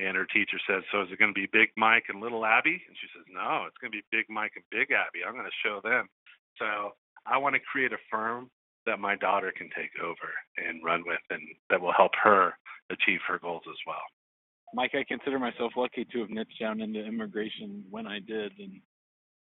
and 0.00 0.16
her 0.16 0.26
teacher 0.26 0.58
says, 0.66 0.82
"So 0.90 1.02
is 1.02 1.08
it 1.12 1.18
going 1.18 1.34
to 1.34 1.40
be 1.40 1.46
Big 1.52 1.70
Mike 1.76 2.04
and 2.08 2.20
Little 2.20 2.44
Abby?" 2.46 2.82
And 2.86 2.96
she 2.96 3.08
says, 3.14 3.24
"No, 3.28 3.64
it's 3.66 3.76
going 3.78 3.92
to 3.92 3.98
be 3.98 4.04
Big 4.10 4.26
Mike 4.28 4.52
and 4.56 4.64
Big 4.70 4.90
Abby. 4.90 5.24
I'm 5.26 5.34
going 5.34 5.44
to 5.44 5.62
show 5.62 5.80
them." 5.82 6.08
So 6.58 6.94
I 7.26 7.36
want 7.38 7.54
to 7.54 7.60
create 7.60 7.92
a 7.92 7.98
firm 8.10 8.50
that 8.86 8.98
my 8.98 9.16
daughter 9.16 9.52
can 9.56 9.68
take 9.76 9.92
over 10.02 10.32
and 10.56 10.82
run 10.82 11.04
with, 11.06 11.20
and 11.30 11.42
that 11.68 11.80
will 11.80 11.92
help 11.92 12.12
her 12.22 12.54
achieve 12.90 13.20
her 13.28 13.38
goals 13.38 13.62
as 13.68 13.76
well. 13.86 14.02
Mike, 14.72 14.94
I 14.94 15.04
consider 15.04 15.38
myself 15.38 15.72
lucky 15.76 16.04
to 16.04 16.20
have 16.20 16.30
niched 16.30 16.58
down 16.58 16.80
into 16.80 17.04
immigration 17.04 17.84
when 17.90 18.06
I 18.06 18.20
did, 18.20 18.52
and 18.58 18.80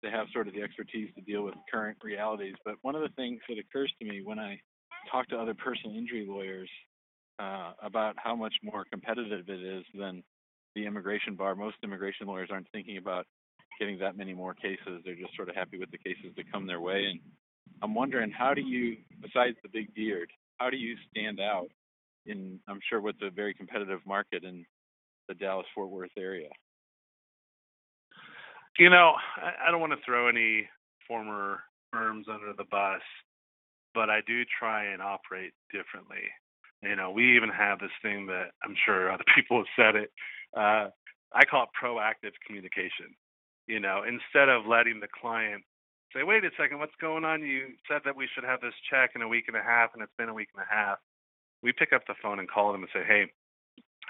to 0.04 0.10
have 0.10 0.26
sort 0.32 0.48
of 0.48 0.54
the 0.54 0.62
expertise 0.62 1.10
to 1.14 1.20
deal 1.20 1.42
with 1.42 1.54
current 1.70 1.98
realities. 2.02 2.54
But 2.64 2.76
one 2.82 2.94
of 2.94 3.02
the 3.02 3.14
things 3.16 3.40
that 3.48 3.58
occurs 3.58 3.92
to 4.00 4.08
me 4.08 4.22
when 4.22 4.38
I 4.38 4.60
talk 5.10 5.28
to 5.28 5.38
other 5.38 5.54
personal 5.54 5.96
injury 5.96 6.26
lawyers 6.28 6.70
uh, 7.38 7.72
about 7.82 8.16
how 8.18 8.34
much 8.34 8.54
more 8.62 8.84
competitive 8.90 9.48
it 9.48 9.62
is 9.62 9.84
than 9.94 10.22
the 10.74 10.86
immigration 10.86 11.34
bar, 11.34 11.54
most 11.54 11.76
immigration 11.82 12.26
lawyers 12.26 12.48
aren't 12.52 12.70
thinking 12.72 12.96
about 12.96 13.26
getting 13.78 13.98
that 13.98 14.16
many 14.16 14.34
more 14.34 14.54
cases. 14.54 15.02
They're 15.04 15.14
just 15.14 15.34
sort 15.36 15.48
of 15.48 15.54
happy 15.54 15.78
with 15.78 15.90
the 15.90 15.98
cases 15.98 16.32
that 16.36 16.50
come 16.52 16.66
their 16.66 16.80
way. 16.80 17.06
And 17.10 17.20
I'm 17.82 17.94
wondering, 17.94 18.30
how 18.30 18.54
do 18.54 18.60
you, 18.60 18.96
besides 19.20 19.56
the 19.62 19.68
big 19.68 19.94
beard, 19.94 20.30
how 20.58 20.70
do 20.70 20.76
you 20.76 20.96
stand 21.10 21.40
out 21.40 21.68
in, 22.26 22.60
I'm 22.68 22.80
sure, 22.88 23.00
what's 23.00 23.18
a 23.22 23.30
very 23.30 23.54
competitive 23.54 24.00
market 24.06 24.44
in 24.44 24.64
the 25.28 25.34
Dallas 25.34 25.66
Fort 25.74 25.90
Worth 25.90 26.10
area? 26.18 26.48
You 28.78 28.90
know, 28.90 29.14
I, 29.36 29.68
I 29.68 29.70
don't 29.70 29.80
want 29.80 29.92
to 29.92 30.04
throw 30.04 30.28
any 30.28 30.68
former 31.06 31.60
firms 31.92 32.26
under 32.32 32.52
the 32.56 32.64
bus, 32.70 33.00
but 33.94 34.10
I 34.10 34.20
do 34.26 34.42
try 34.58 34.92
and 34.92 35.00
operate 35.00 35.52
differently. 35.72 36.22
You 36.82 36.94
know, 36.94 37.10
we 37.10 37.36
even 37.36 37.48
have 37.48 37.80
this 37.80 37.90
thing 38.02 38.26
that 38.26 38.50
I'm 38.62 38.74
sure 38.84 39.10
other 39.10 39.24
people 39.34 39.58
have 39.58 39.66
said 39.76 40.00
it. 40.00 40.10
Uh, 40.56 40.88
I 41.32 41.44
call 41.44 41.64
it 41.64 41.70
proactive 41.76 42.32
communication. 42.46 43.14
You 43.66 43.80
know, 43.80 44.02
instead 44.06 44.48
of 44.48 44.66
letting 44.66 45.00
the 45.00 45.08
client 45.08 45.62
say, 46.14 46.22
wait 46.22 46.44
a 46.44 46.50
second, 46.58 46.78
what's 46.78 46.96
going 47.00 47.24
on? 47.24 47.42
You 47.42 47.74
said 47.86 48.00
that 48.04 48.16
we 48.16 48.28
should 48.34 48.44
have 48.44 48.60
this 48.60 48.74
check 48.90 49.10
in 49.14 49.22
a 49.22 49.28
week 49.28 49.44
and 49.48 49.56
a 49.56 49.62
half, 49.62 49.90
and 49.92 50.02
it's 50.02 50.12
been 50.16 50.30
a 50.30 50.34
week 50.34 50.48
and 50.56 50.64
a 50.64 50.74
half. 50.74 50.98
We 51.62 51.72
pick 51.72 51.92
up 51.92 52.02
the 52.06 52.14
phone 52.22 52.38
and 52.38 52.48
call 52.48 52.72
them 52.72 52.82
and 52.82 52.90
say, 52.94 53.04
hey, 53.06 53.26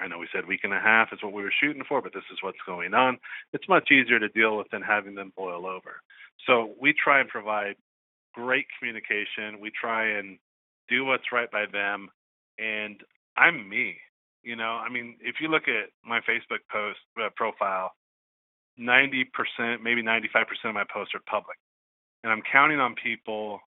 I 0.01 0.07
know 0.07 0.19
we 0.19 0.29
said 0.33 0.47
week 0.47 0.61
and 0.63 0.73
a 0.73 0.79
half 0.79 1.09
is 1.13 1.23
what 1.23 1.33
we 1.33 1.43
were 1.43 1.53
shooting 1.61 1.83
for, 1.89 2.01
but 2.01 2.15
this 2.15 2.23
is 2.33 2.39
what's 2.41 2.59
going 2.67 2.95
on. 2.95 3.19
It's 3.53 3.69
much 3.69 3.91
easier 3.91 4.21
to 4.21 4.29
deal 4.29 4.57
with 4.57 4.69
than 4.71 4.83
having 4.83 5.15
them 5.15 5.33
boil 5.37 5.67
over. 5.67 6.03
So 6.47 6.75
we 6.81 6.93
try 6.93 7.21
and 7.21 7.29
provide 7.29 7.75
great 8.33 8.67
communication. 8.79 9.61
We 9.61 9.71
try 9.71 10.19
and 10.19 10.39
do 10.89 11.05
what's 11.05 11.33
right 11.33 11.51
by 11.51 11.65
them. 11.73 12.11
And 12.59 13.01
I'm 13.37 13.69
me. 13.69 13.97
You 14.43 14.57
know, 14.57 14.81
I 14.81 14.89
mean, 14.89 15.17
if 15.21 15.37
you 15.41 15.49
look 15.49 15.65
at 15.69 15.91
my 16.05 16.21
Facebook 16.21 16.63
post 16.71 16.99
uh, 17.21 17.29
profile, 17.37 17.93
90%, 18.79 19.83
maybe 19.83 20.03
95% 20.03 20.25
of 20.65 20.75
my 20.75 20.85
posts 20.93 21.15
are 21.15 21.21
public. 21.29 21.59
And 22.23 22.33
I'm 22.33 22.43
counting 22.51 22.81
on 22.81 22.95
people 23.03 23.61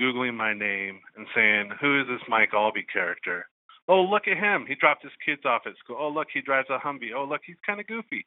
Googling 0.00 0.34
my 0.34 0.52
name 0.52 1.00
and 1.16 1.26
saying, 1.34 1.70
who 1.80 2.00
is 2.00 2.06
this 2.06 2.20
Mike 2.28 2.52
Allbee 2.52 2.86
character? 2.92 3.46
Oh, 3.88 4.02
look 4.02 4.26
at 4.26 4.36
him. 4.36 4.66
He 4.66 4.74
dropped 4.74 5.02
his 5.02 5.12
kids 5.24 5.42
off 5.44 5.62
at 5.66 5.72
school. 5.78 5.96
Oh, 5.98 6.08
look, 6.08 6.28
he 6.32 6.40
drives 6.40 6.68
a 6.70 6.78
Humvee. 6.78 7.14
Oh, 7.16 7.24
look, 7.24 7.40
he's 7.46 7.56
kind 7.64 7.80
of 7.80 7.86
goofy. 7.86 8.26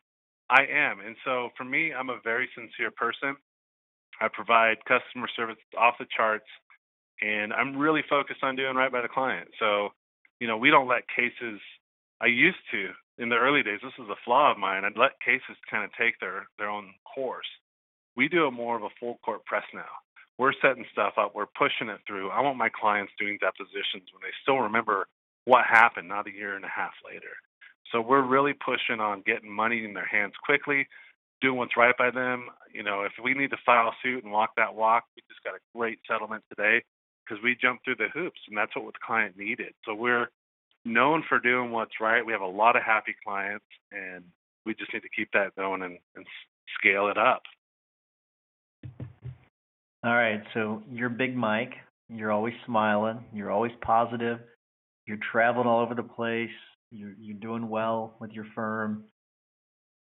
I 0.49 0.63
am. 0.63 0.99
And 0.99 1.15
so 1.23 1.49
for 1.57 1.63
me, 1.63 1.93
I'm 1.93 2.09
a 2.09 2.19
very 2.23 2.49
sincere 2.55 2.91
person. 2.91 3.35
I 4.21 4.27
provide 4.31 4.77
customer 4.85 5.27
service 5.35 5.57
off 5.77 5.95
the 5.99 6.05
charts, 6.15 6.47
and 7.21 7.53
I'm 7.53 7.77
really 7.77 8.01
focused 8.09 8.43
on 8.43 8.55
doing 8.55 8.75
right 8.75 8.91
by 8.91 9.01
the 9.01 9.07
client. 9.07 9.49
So, 9.59 9.89
you 10.39 10.47
know, 10.47 10.57
we 10.57 10.71
don't 10.71 10.88
let 10.88 11.03
cases. 11.15 11.59
I 12.21 12.27
used 12.27 12.60
to 12.71 12.89
in 13.17 13.29
the 13.29 13.38
early 13.38 13.63
days. 13.63 13.79
This 13.84 13.93
is 13.97 14.10
a 14.10 14.19
flaw 14.25 14.51
of 14.51 14.58
mine. 14.58 14.84
I'd 14.86 14.97
let 14.97 15.19
cases 15.23 15.55
kind 15.69 15.84
of 15.84 15.91
take 15.99 16.19
their 16.19 16.47
their 16.58 16.69
own 16.69 16.93
course. 17.03 17.47
We 18.15 18.27
do 18.27 18.45
a 18.45 18.51
more 18.51 18.75
of 18.75 18.84
a 18.84 18.89
full 18.99 19.19
court 19.23 19.45
press 19.45 19.63
now. 19.73 19.91
We're 20.38 20.53
setting 20.62 20.86
stuff 20.91 21.13
up. 21.17 21.36
We're 21.36 21.51
pushing 21.58 21.89
it 21.89 21.99
through. 22.08 22.29
I 22.29 22.41
want 22.41 22.58
my 22.58 22.69
clients 22.69 23.12
doing 23.19 23.38
depositions 23.41 24.08
when 24.12 24.23
they 24.23 24.34
still 24.41 24.60
remember 24.60 25.08
what 25.45 25.65
happened, 25.65 26.08
not 26.08 26.27
a 26.27 26.32
year 26.32 26.55
and 26.55 26.63
a 26.63 26.69
half 26.69 26.93
later. 27.05 27.36
So 27.91 28.01
we're 28.01 28.25
really 28.25 28.53
pushing 28.53 28.99
on 28.99 29.23
getting 29.25 29.49
money 29.51 29.84
in 29.84 29.93
their 29.93 30.05
hands 30.05 30.34
quickly, 30.43 30.88
doing 31.41 31.58
what's 31.58 31.75
right 31.75 31.97
by 31.97 32.12
them. 32.12 32.47
You 32.71 32.84
know, 32.84 33.01
if 33.01 33.13
we 33.21 33.34
need 33.34 33.49
to 33.51 33.58
file 33.65 33.93
suit 34.03 34.23
and 34.23 34.32
walk 34.32 34.51
that 34.58 34.75
walk, 34.75 35.05
we 35.15 35.23
just 35.27 35.43
got 35.43 35.55
a 35.55 35.77
great 35.77 35.99
settlement 36.08 36.43
today 36.49 36.84
because 37.25 37.43
we 37.43 37.58
jumped 37.60 37.84
through 37.84 37.95
the 37.95 38.10
hoops, 38.13 38.39
and 38.47 38.58
that's 38.58 38.75
what 38.75 38.93
the 38.93 38.99
client 39.05 39.38
needed. 39.38 39.73
So 39.86 39.93
we're 39.93 40.27
known 40.93 41.23
for 41.28 41.39
doing 41.39 41.71
what's 41.71 41.99
right. 42.02 42.25
We 42.25 42.34
have 42.34 42.41
a 42.41 42.47
lot 42.47 42.75
of 42.75 42.84
happy 42.84 43.15
clients, 43.23 43.65
and 43.91 44.23
we 44.65 44.73
just 44.75 44.93
need 44.93 45.02
to 45.02 45.10
keep 45.15 45.30
that 45.34 45.56
going 45.56 45.82
and, 45.82 45.97
and 46.15 46.25
scale 46.80 47.08
it 47.08 47.17
up. 47.17 47.43
All 50.04 50.15
right, 50.15 50.41
so 50.54 50.82
you're 50.91 51.10
Big 51.10 51.36
Mike. 51.36 51.73
You're 52.10 52.32
always 52.32 52.54
smiling. 52.65 53.23
You're 53.34 53.52
always 53.52 53.73
positive 53.82 54.39
you're 55.10 55.17
traveling 55.32 55.65
all 55.65 55.82
over 55.82 55.95
the 55.95 56.04
place. 56.04 56.52
You're 56.91 57.15
you're 57.19 57.39
doing 57.39 57.67
well 57.67 58.13
with 58.19 58.32
your 58.32 58.45
firm. 58.54 59.06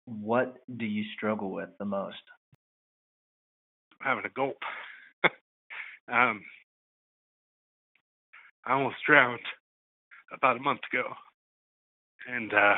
What 0.06 0.56
do 0.78 0.86
you 0.86 1.04
struggle 1.16 1.52
with 1.52 1.70
the 1.78 1.86
most? 1.86 2.18
having 4.02 4.24
a 4.26 4.30
gulp. 4.30 4.56
um, 6.12 6.42
I 8.66 8.72
almost 8.72 8.96
drowned 9.06 9.42
about 10.34 10.58
a 10.58 10.62
month 10.62 10.82
ago, 10.92 11.14
and 12.28 12.54
uh, 12.54 12.76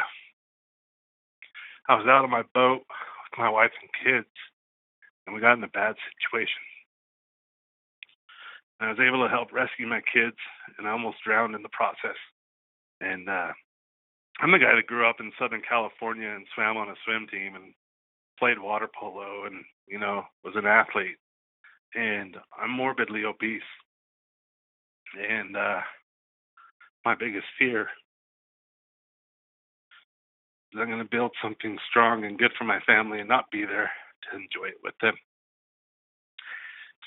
I 1.90 1.96
was 1.96 2.06
out 2.08 2.24
on 2.24 2.30
my 2.30 2.44
boat 2.54 2.82
with 2.88 3.38
my 3.38 3.50
wife 3.50 3.72
and 3.82 3.90
kids, 4.04 4.32
and 5.26 5.36
we 5.36 5.42
got 5.42 5.58
in 5.58 5.64
a 5.64 5.68
bad 5.68 5.96
situation. 6.16 6.62
I 8.82 8.90
was 8.90 9.00
able 9.00 9.24
to 9.24 9.30
help 9.30 9.54
rescue 9.54 9.86
my 9.86 10.02
kids, 10.12 10.38
and 10.78 10.88
I 10.88 10.92
almost 10.92 11.18
drowned 11.24 11.54
in 11.54 11.62
the 11.62 11.70
process. 11.70 12.18
And 13.00 13.30
uh, 13.30 13.54
I'm 14.40 14.52
the 14.52 14.58
guy 14.58 14.76
that 14.76 14.88
grew 14.88 15.08
up 15.08 15.18
in 15.20 15.32
Southern 15.38 15.62
California 15.62 16.30
and 16.30 16.48
swam 16.56 16.78
on 16.78 16.90
a 16.90 16.96
swim 17.06 17.28
team 17.30 17.56
and 17.56 17.74
played 18.40 18.58
water 18.60 18.90
polo 19.00 19.46
and 19.46 19.64
you 19.88 20.00
know 20.00 20.24
was 20.44 20.56
an 20.56 20.66
athlete. 20.66 21.18
And 21.94 22.38
I'm 22.60 22.72
morbidly 22.72 23.24
obese. 23.24 23.62
And 25.16 25.56
uh, 25.56 25.82
my 27.06 27.16
biggest 27.16 27.46
fear 27.58 27.82
is 30.74 30.80
I'm 30.80 30.88
going 30.88 31.00
to 31.00 31.06
build 31.06 31.32
something 31.42 31.78
strong 31.90 32.26
and 32.26 32.40
good 32.40 32.52
for 32.58 32.64
my 32.64 32.80
family 32.82 33.20
and 33.20 33.30
not 33.30 33.52
be 33.52 33.66
there 33.66 33.92
to 34.30 34.36
enjoy 34.36 34.70
it 34.70 34.82
with 34.84 34.96
them. 35.02 35.16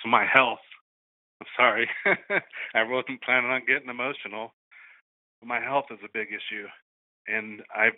So 0.03 0.09
my 0.09 0.27
health 0.27 0.59
I'm 1.41 1.47
sorry. 1.57 1.89
I 2.75 2.83
wasn't 2.85 3.23
planning 3.23 3.51
on 3.51 3.67
getting 3.67 3.89
emotional. 3.89 4.53
My 5.45 5.61
health 5.61 5.87
is 5.91 5.99
a 6.05 6.09
big 6.13 6.29
issue. 6.29 6.67
And 7.27 7.63
I 7.75 7.91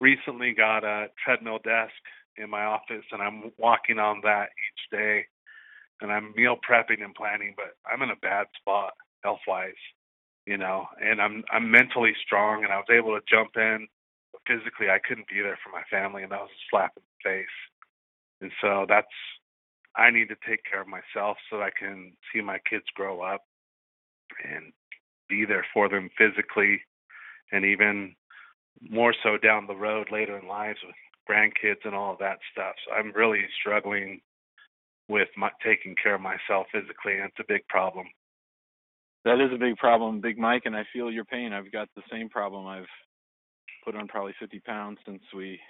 recently 0.00 0.54
got 0.54 0.84
a 0.84 1.08
treadmill 1.22 1.58
desk 1.64 1.92
in 2.36 2.48
my 2.48 2.64
office 2.64 3.04
and 3.10 3.20
I'm 3.20 3.52
walking 3.58 3.98
on 3.98 4.20
that 4.22 4.48
each 4.50 4.98
day 4.98 5.26
and 6.00 6.12
I'm 6.12 6.32
meal 6.36 6.56
prepping 6.56 7.02
and 7.02 7.14
planning, 7.14 7.54
but 7.56 7.76
I'm 7.90 8.02
in 8.02 8.10
a 8.10 8.16
bad 8.22 8.46
spot 8.60 8.92
health 9.24 9.40
wise, 9.48 9.72
you 10.48 10.56
know, 10.56 10.86
and 10.98 11.20
I'm 11.20 11.44
I'm 11.52 11.70
mentally 11.70 12.12
strong 12.24 12.64
and 12.64 12.72
I 12.72 12.76
was 12.76 12.88
able 12.90 13.14
to 13.14 13.20
jump 13.28 13.50
in, 13.56 13.86
but 14.32 14.40
physically 14.48 14.88
I 14.88 14.98
couldn't 14.98 15.28
be 15.28 15.42
there 15.42 15.58
for 15.62 15.70
my 15.70 15.82
family 15.90 16.22
and 16.22 16.32
that 16.32 16.40
was 16.40 16.50
a 16.50 16.64
slap 16.70 16.92
in 16.96 17.02
the 17.04 17.30
face. 17.30 17.56
And 18.40 18.50
so 18.62 18.86
that's 18.88 19.12
I 19.94 20.10
need 20.10 20.28
to 20.28 20.36
take 20.48 20.64
care 20.64 20.80
of 20.80 20.88
myself 20.88 21.36
so 21.50 21.60
I 21.60 21.70
can 21.78 22.12
see 22.32 22.40
my 22.40 22.58
kids 22.70 22.86
grow 22.94 23.20
up 23.20 23.42
and 24.42 24.72
be 25.28 25.44
there 25.44 25.66
for 25.74 25.88
them 25.90 26.08
physically 26.16 26.80
and 27.52 27.66
even 27.66 28.14
more 28.80 29.14
so 29.22 29.36
down 29.36 29.66
the 29.66 29.76
road 29.76 30.08
later 30.10 30.38
in 30.38 30.48
lives 30.48 30.78
with 30.82 30.96
grandkids 31.28 31.84
and 31.84 31.94
all 31.94 32.12
of 32.12 32.18
that 32.20 32.38
stuff. 32.52 32.74
So 32.86 32.94
I'm 32.94 33.12
really 33.12 33.44
struggling 33.60 34.20
with 35.08 35.28
my, 35.36 35.50
taking 35.62 35.94
care 36.02 36.14
of 36.14 36.20
myself 36.20 36.68
physically, 36.72 37.14
and 37.14 37.24
it's 37.24 37.40
a 37.40 37.52
big 37.52 37.66
problem. 37.68 38.06
That 39.24 39.40
is 39.40 39.52
a 39.54 39.58
big 39.58 39.76
problem, 39.76 40.20
Big 40.20 40.38
Mike, 40.38 40.62
and 40.64 40.76
I 40.76 40.84
feel 40.92 41.10
your 41.10 41.24
pain. 41.24 41.52
I've 41.52 41.72
got 41.72 41.88
the 41.96 42.02
same 42.10 42.28
problem. 42.28 42.66
I've 42.66 42.86
put 43.84 43.96
on 43.96 44.08
probably 44.08 44.34
50 44.40 44.60
pounds 44.60 44.98
since 45.06 45.22
we 45.36 45.60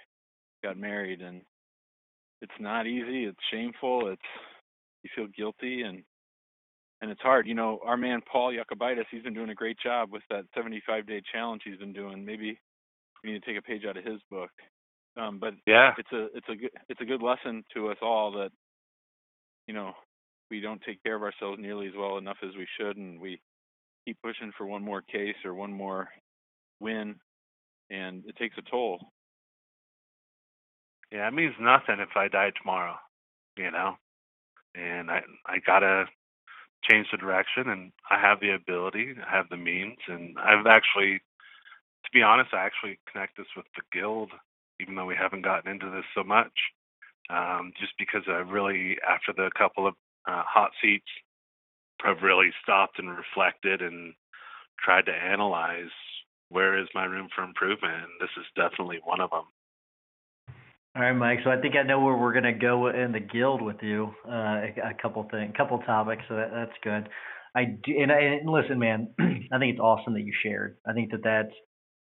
got 0.63 0.77
married, 0.77 1.21
and 1.21 1.41
it's 2.41 2.51
not 2.59 2.87
easy. 2.87 3.25
It's 3.25 3.39
shameful. 3.51 4.09
It's 4.09 4.21
you 5.03 5.09
feel 5.15 5.27
guilty, 5.35 5.83
and 5.83 6.03
and 7.01 7.11
it's 7.11 7.21
hard. 7.21 7.47
You 7.47 7.55
know, 7.55 7.79
our 7.85 7.97
man 7.97 8.21
Paul 8.31 8.53
Yakubitis, 8.53 9.05
he's 9.11 9.23
been 9.23 9.33
doing 9.33 9.49
a 9.49 9.55
great 9.55 9.77
job 9.83 10.11
with 10.11 10.23
that 10.29 10.45
75 10.55 11.07
day 11.07 11.21
challenge 11.33 11.61
he's 11.65 11.77
been 11.79 11.93
doing. 11.93 12.25
Maybe 12.25 12.59
we 13.23 13.31
need 13.31 13.43
to 13.43 13.45
take 13.45 13.59
a 13.59 13.63
page 13.65 13.83
out 13.87 13.97
of 13.97 14.05
his 14.05 14.21
book. 14.29 14.51
Um, 15.17 15.39
but 15.39 15.53
yeah, 15.67 15.91
it's 15.97 16.11
a 16.13 16.27
it's 16.35 16.47
a 16.49 16.55
good 16.55 16.71
it's 16.89 17.01
a 17.01 17.05
good 17.05 17.21
lesson 17.21 17.63
to 17.75 17.89
us 17.89 17.97
all 18.01 18.31
that 18.33 18.51
you 19.67 19.73
know 19.73 19.93
we 20.49 20.59
don't 20.61 20.81
take 20.81 21.01
care 21.03 21.15
of 21.15 21.23
ourselves 21.23 21.59
nearly 21.61 21.87
as 21.87 21.93
well 21.97 22.17
enough 22.17 22.37
as 22.43 22.55
we 22.57 22.67
should, 22.79 22.97
and 22.97 23.19
we 23.19 23.39
keep 24.05 24.17
pushing 24.21 24.51
for 24.57 24.65
one 24.65 24.83
more 24.83 25.01
case 25.01 25.35
or 25.45 25.53
one 25.53 25.73
more 25.73 26.09
win, 26.79 27.15
and 27.89 28.23
it 28.25 28.35
takes 28.37 28.57
a 28.57 28.69
toll. 28.69 28.99
Yeah, 31.11 31.27
it 31.27 31.33
means 31.33 31.55
nothing 31.59 31.99
if 31.99 32.15
I 32.15 32.27
die 32.27 32.51
tomorrow, 32.59 32.95
you 33.57 33.71
know. 33.71 33.95
And 34.75 35.09
I 35.09 35.21
I 35.45 35.57
gotta 35.65 36.05
change 36.89 37.07
the 37.11 37.17
direction, 37.17 37.69
and 37.69 37.91
I 38.09 38.19
have 38.19 38.39
the 38.39 38.51
ability, 38.51 39.15
I 39.27 39.35
have 39.35 39.49
the 39.49 39.57
means, 39.57 39.97
and 40.07 40.37
I've 40.39 40.65
actually, 40.65 41.17
to 41.17 42.09
be 42.13 42.21
honest, 42.21 42.53
I 42.53 42.65
actually 42.65 42.99
connect 43.11 43.37
this 43.37 43.47
with 43.55 43.65
the 43.75 43.81
guild, 43.91 44.31
even 44.79 44.95
though 44.95 45.05
we 45.05 45.15
haven't 45.15 45.41
gotten 45.41 45.71
into 45.71 45.89
this 45.89 46.05
so 46.15 46.23
much. 46.23 46.53
Um, 47.29 47.73
just 47.79 47.93
because 47.99 48.23
I 48.27 48.37
really, 48.41 48.97
after 49.07 49.33
the 49.33 49.51
couple 49.55 49.85
of 49.85 49.93
uh, 50.29 50.43
hot 50.45 50.71
seats, 50.81 51.09
I've 52.05 52.21
really 52.21 52.49
stopped 52.63 52.99
and 52.99 53.09
reflected 53.09 53.81
and 53.81 54.13
tried 54.83 55.05
to 55.07 55.11
analyze 55.11 55.91
where 56.49 56.79
is 56.79 56.87
my 56.95 57.05
room 57.05 57.29
for 57.35 57.43
improvement, 57.43 57.93
and 57.93 58.11
this 58.19 58.29
is 58.37 58.45
definitely 58.55 58.99
one 59.03 59.21
of 59.21 59.29
them. 59.29 59.45
All 60.95 61.03
right, 61.03 61.13
Mike. 61.13 61.39
So 61.43 61.51
I 61.51 61.61
think 61.61 61.75
I 61.75 61.83
know 61.83 61.99
where 62.01 62.17
we're 62.17 62.33
going 62.33 62.51
to 62.51 62.59
go 62.59 62.89
in 62.89 63.11
the 63.11 63.19
guild 63.19 63.61
with 63.61 63.77
you. 63.81 64.11
Uh, 64.27 64.31
a, 64.31 64.73
a 64.89 64.93
couple 65.01 65.27
things, 65.29 65.53
couple 65.55 65.77
topics. 65.79 66.23
So 66.27 66.35
that, 66.35 66.49
that's 66.51 66.77
good. 66.83 67.09
I 67.55 67.65
do, 67.83 67.93
and, 68.01 68.11
I, 68.11 68.19
and 68.41 68.49
listen, 68.49 68.79
man. 68.79 69.09
I 69.19 69.59
think 69.59 69.73
it's 69.73 69.79
awesome 69.79 70.13
that 70.13 70.23
you 70.23 70.33
shared. 70.43 70.77
I 70.87 70.93
think 70.93 71.11
that 71.11 71.23
that's 71.23 71.53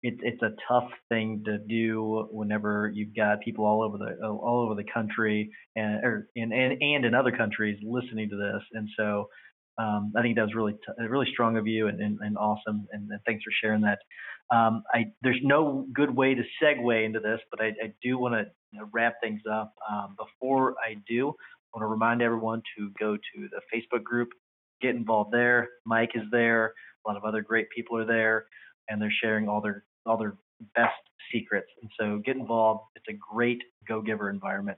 it's 0.03 0.19
it's 0.21 0.41
a 0.43 0.51
tough 0.67 0.89
thing 1.09 1.43
to 1.45 1.57
do 1.57 2.27
whenever 2.31 2.91
you've 2.93 3.15
got 3.15 3.41
people 3.41 3.65
all 3.65 3.81
over 3.81 3.97
the 3.97 4.27
all 4.27 4.63
over 4.63 4.75
the 4.75 4.87
country 4.91 5.49
and 5.75 6.03
or 6.05 6.27
and 6.35 6.53
and, 6.53 6.81
and 6.81 7.05
in 7.05 7.15
other 7.15 7.31
countries 7.31 7.79
listening 7.83 8.29
to 8.29 8.35
this. 8.37 8.61
And 8.73 8.87
so 8.97 9.27
um, 9.79 10.13
I 10.15 10.21
think 10.21 10.35
that 10.35 10.43
was 10.43 10.55
really 10.55 10.73
t- 10.73 11.07
really 11.07 11.27
strong 11.31 11.57
of 11.57 11.67
you 11.67 11.87
and, 11.87 12.01
and, 12.01 12.17
and 12.21 12.37
awesome. 12.37 12.87
And, 12.91 13.09
and, 13.11 13.19
thanks 13.27 13.43
for 13.43 13.51
sharing 13.61 13.81
that. 13.81 13.99
Um, 14.51 14.83
I, 14.93 15.05
there's 15.21 15.39
no 15.43 15.85
good 15.93 16.15
way 16.15 16.33
to 16.33 16.41
segue 16.61 17.05
into 17.05 17.19
this, 17.19 17.39
but 17.51 17.61
I, 17.61 17.67
I 17.67 17.93
do 18.01 18.17
want 18.17 18.33
to 18.33 18.45
wrap 18.91 19.15
things 19.21 19.41
up. 19.51 19.73
Um, 19.89 20.15
before 20.17 20.75
I 20.83 20.95
do, 21.07 21.29
I 21.29 21.77
want 21.77 21.83
to 21.83 21.87
remind 21.87 22.21
everyone 22.21 22.63
to 22.77 22.91
go 22.99 23.17
to 23.17 23.49
the 23.51 23.61
Facebook 23.73 24.03
group, 24.03 24.29
get 24.81 24.95
involved 24.95 25.31
there. 25.31 25.69
Mike 25.85 26.11
is 26.15 26.23
there. 26.31 26.73
A 27.05 27.09
lot 27.09 27.17
of 27.17 27.23
other 27.23 27.41
great 27.41 27.67
people 27.69 27.97
are 27.97 28.05
there, 28.05 28.47
and 28.89 29.01
they're 29.01 29.13
sharing 29.21 29.47
all 29.47 29.61
their 29.61 29.83
all 30.05 30.17
their 30.17 30.35
best 30.75 30.93
secrets. 31.31 31.67
And 31.81 31.91
so 31.99 32.21
get 32.25 32.35
involved. 32.35 32.81
It's 32.95 33.05
a 33.09 33.17
great 33.33 33.61
go 33.87 34.01
giver 34.01 34.29
environment. 34.29 34.77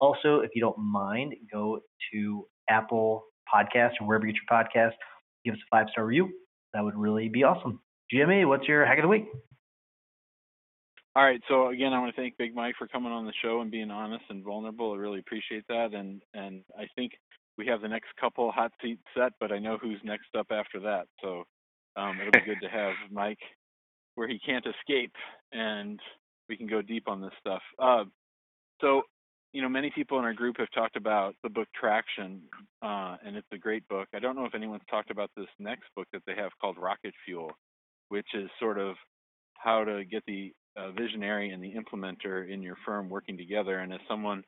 Also, 0.00 0.40
if 0.40 0.50
you 0.54 0.60
don't 0.60 0.78
mind, 0.78 1.34
go 1.50 1.80
to 2.12 2.46
Apple 2.70 3.24
Podcast 3.52 3.92
or 4.00 4.06
wherever 4.06 4.26
you 4.26 4.32
get 4.32 4.40
your 4.48 4.58
podcast. 4.58 4.94
Give 5.44 5.54
us 5.54 5.60
a 5.60 5.76
five 5.76 5.86
star 5.92 6.06
review. 6.06 6.30
That 6.74 6.84
would 6.84 6.96
really 6.96 7.28
be 7.28 7.44
awesome. 7.44 7.80
Jimmy, 8.10 8.44
what's 8.44 8.68
your 8.68 8.86
hack 8.86 8.98
of 8.98 9.02
the 9.02 9.08
week? 9.08 9.26
All 11.16 11.24
right. 11.24 11.40
So 11.48 11.68
again, 11.68 11.92
I 11.92 11.98
want 11.98 12.14
to 12.14 12.20
thank 12.20 12.36
Big 12.38 12.54
Mike 12.54 12.76
for 12.78 12.86
coming 12.86 13.12
on 13.12 13.26
the 13.26 13.32
show 13.42 13.60
and 13.60 13.70
being 13.70 13.90
honest 13.90 14.24
and 14.28 14.44
vulnerable. 14.44 14.92
I 14.92 14.96
really 14.96 15.18
appreciate 15.18 15.64
that. 15.68 15.92
And 15.92 16.22
and 16.34 16.62
I 16.78 16.86
think 16.94 17.12
we 17.56 17.66
have 17.66 17.80
the 17.80 17.88
next 17.88 18.08
couple 18.20 18.52
hot 18.52 18.72
seats 18.80 19.02
set, 19.16 19.32
but 19.40 19.50
I 19.50 19.58
know 19.58 19.78
who's 19.78 19.98
next 20.04 20.28
up 20.38 20.46
after 20.50 20.78
that. 20.80 21.06
So 21.20 21.44
um, 21.98 22.18
it'll 22.20 22.32
be 22.32 22.46
good 22.46 22.60
to 22.62 22.68
have 22.72 22.94
Mike 23.10 23.38
where 24.14 24.28
he 24.28 24.38
can't 24.38 24.66
escape, 24.66 25.12
and 25.52 26.00
we 26.48 26.56
can 26.56 26.66
go 26.66 26.82
deep 26.82 27.08
on 27.08 27.20
this 27.20 27.32
stuff. 27.40 27.62
Uh, 27.78 28.04
so 28.80 29.02
you 29.52 29.62
know, 29.62 29.68
many 29.68 29.90
people 29.90 30.18
in 30.18 30.24
our 30.24 30.34
group 30.34 30.56
have 30.58 30.70
talked 30.74 30.96
about 30.96 31.34
the 31.42 31.48
book 31.48 31.68
Traction, 31.74 32.42
uh, 32.82 33.16
and 33.24 33.36
it's 33.36 33.46
a 33.52 33.58
great 33.58 33.86
book. 33.88 34.06
I 34.14 34.18
don't 34.18 34.36
know 34.36 34.44
if 34.44 34.54
anyone's 34.54 34.82
talked 34.90 35.10
about 35.10 35.30
this 35.36 35.46
next 35.58 35.84
book 35.96 36.06
that 36.12 36.22
they 36.26 36.34
have 36.36 36.50
called 36.60 36.76
Rocket 36.78 37.14
Fuel, 37.24 37.52
which 38.10 38.26
is 38.34 38.50
sort 38.60 38.78
of 38.78 38.96
how 39.54 39.84
to 39.84 40.04
get 40.04 40.22
the 40.26 40.52
uh, 40.76 40.90
visionary 40.92 41.50
and 41.50 41.62
the 41.62 41.72
implementer 41.72 42.48
in 42.48 42.62
your 42.62 42.76
firm 42.84 43.08
working 43.08 43.38
together. 43.38 43.78
And 43.78 43.92
as 43.92 44.00
someone 44.06 44.44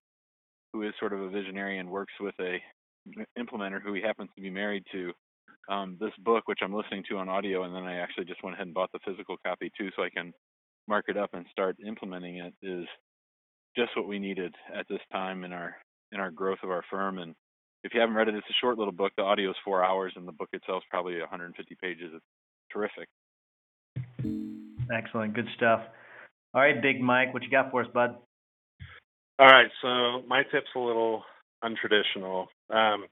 who 0.72 0.82
is 0.82 0.92
sort 1.00 1.12
of 1.12 1.20
a 1.22 1.30
visionary 1.30 1.78
and 1.78 1.90
works 1.90 2.12
with 2.20 2.34
a 2.40 2.58
implementer 3.38 3.80
who 3.82 3.94
he 3.94 4.02
happens 4.02 4.28
to 4.36 4.42
be 4.42 4.50
married 4.50 4.84
to, 4.92 5.12
um, 5.68 5.96
this 6.00 6.12
book, 6.24 6.46
which 6.46 6.60
I'm 6.62 6.74
listening 6.74 7.04
to 7.08 7.18
on 7.18 7.28
audio, 7.28 7.64
and 7.64 7.74
then 7.74 7.84
I 7.84 7.96
actually 7.96 8.24
just 8.24 8.42
went 8.42 8.54
ahead 8.54 8.66
and 8.66 8.74
bought 8.74 8.92
the 8.92 8.98
physical 9.04 9.36
copy 9.44 9.70
too, 9.78 9.90
so 9.96 10.02
I 10.02 10.10
can 10.10 10.32
mark 10.88 11.06
it 11.08 11.16
up 11.16 11.30
and 11.32 11.46
start 11.50 11.76
implementing 11.86 12.38
it, 12.38 12.54
is 12.62 12.86
just 13.76 13.96
what 13.96 14.08
we 14.08 14.18
needed 14.18 14.54
at 14.74 14.86
this 14.88 15.00
time 15.12 15.44
in 15.44 15.52
our 15.52 15.76
in 16.12 16.20
our 16.20 16.30
growth 16.30 16.58
of 16.64 16.70
our 16.70 16.82
firm. 16.90 17.18
And 17.18 17.34
if 17.84 17.94
you 17.94 18.00
haven't 18.00 18.16
read 18.16 18.28
it, 18.28 18.34
it's 18.34 18.46
a 18.50 18.60
short 18.60 18.78
little 18.78 18.92
book. 18.92 19.12
The 19.16 19.22
audio 19.22 19.50
is 19.50 19.56
four 19.64 19.84
hours, 19.84 20.12
and 20.16 20.26
the 20.26 20.32
book 20.32 20.48
itself 20.52 20.82
is 20.82 20.88
probably 20.90 21.18
150 21.20 21.76
pages. 21.80 22.10
It's 22.14 22.24
terrific. 22.72 23.08
Excellent, 24.92 25.34
good 25.34 25.48
stuff. 25.56 25.80
All 26.52 26.60
right, 26.60 26.82
Big 26.82 27.00
Mike, 27.00 27.32
what 27.32 27.44
you 27.44 27.50
got 27.50 27.70
for 27.70 27.82
us, 27.82 27.88
bud? 27.94 28.16
All 29.38 29.46
right, 29.46 29.70
so 29.80 30.26
my 30.26 30.42
tip's 30.50 30.66
a 30.74 30.78
little 30.78 31.22
untraditional. 31.62 32.46
Um, 32.68 33.06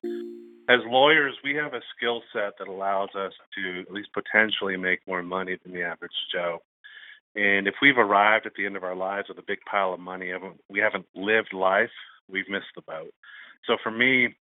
as 0.68 0.80
lawyers, 0.86 1.34
we 1.42 1.54
have 1.54 1.72
a 1.72 1.80
skill 1.96 2.22
set 2.32 2.58
that 2.58 2.68
allows 2.68 3.08
us 3.14 3.32
to 3.56 3.80
at 3.80 3.92
least 3.92 4.10
potentially 4.12 4.76
make 4.76 5.00
more 5.06 5.22
money 5.22 5.56
than 5.62 5.72
the 5.72 5.82
average 5.82 6.12
Joe. 6.32 6.58
And 7.34 7.66
if 7.66 7.74
we've 7.80 7.96
arrived 7.96 8.46
at 8.46 8.52
the 8.56 8.66
end 8.66 8.76
of 8.76 8.84
our 8.84 8.94
lives 8.94 9.28
with 9.28 9.38
a 9.38 9.46
big 9.46 9.60
pile 9.70 9.94
of 9.94 10.00
money, 10.00 10.32
we 10.68 10.80
haven't 10.80 11.06
lived 11.14 11.54
life, 11.54 11.90
we've 12.30 12.48
missed 12.48 12.74
the 12.74 12.82
boat. 12.82 13.12
So 13.66 13.76
for 13.82 13.90
me, 13.90 14.34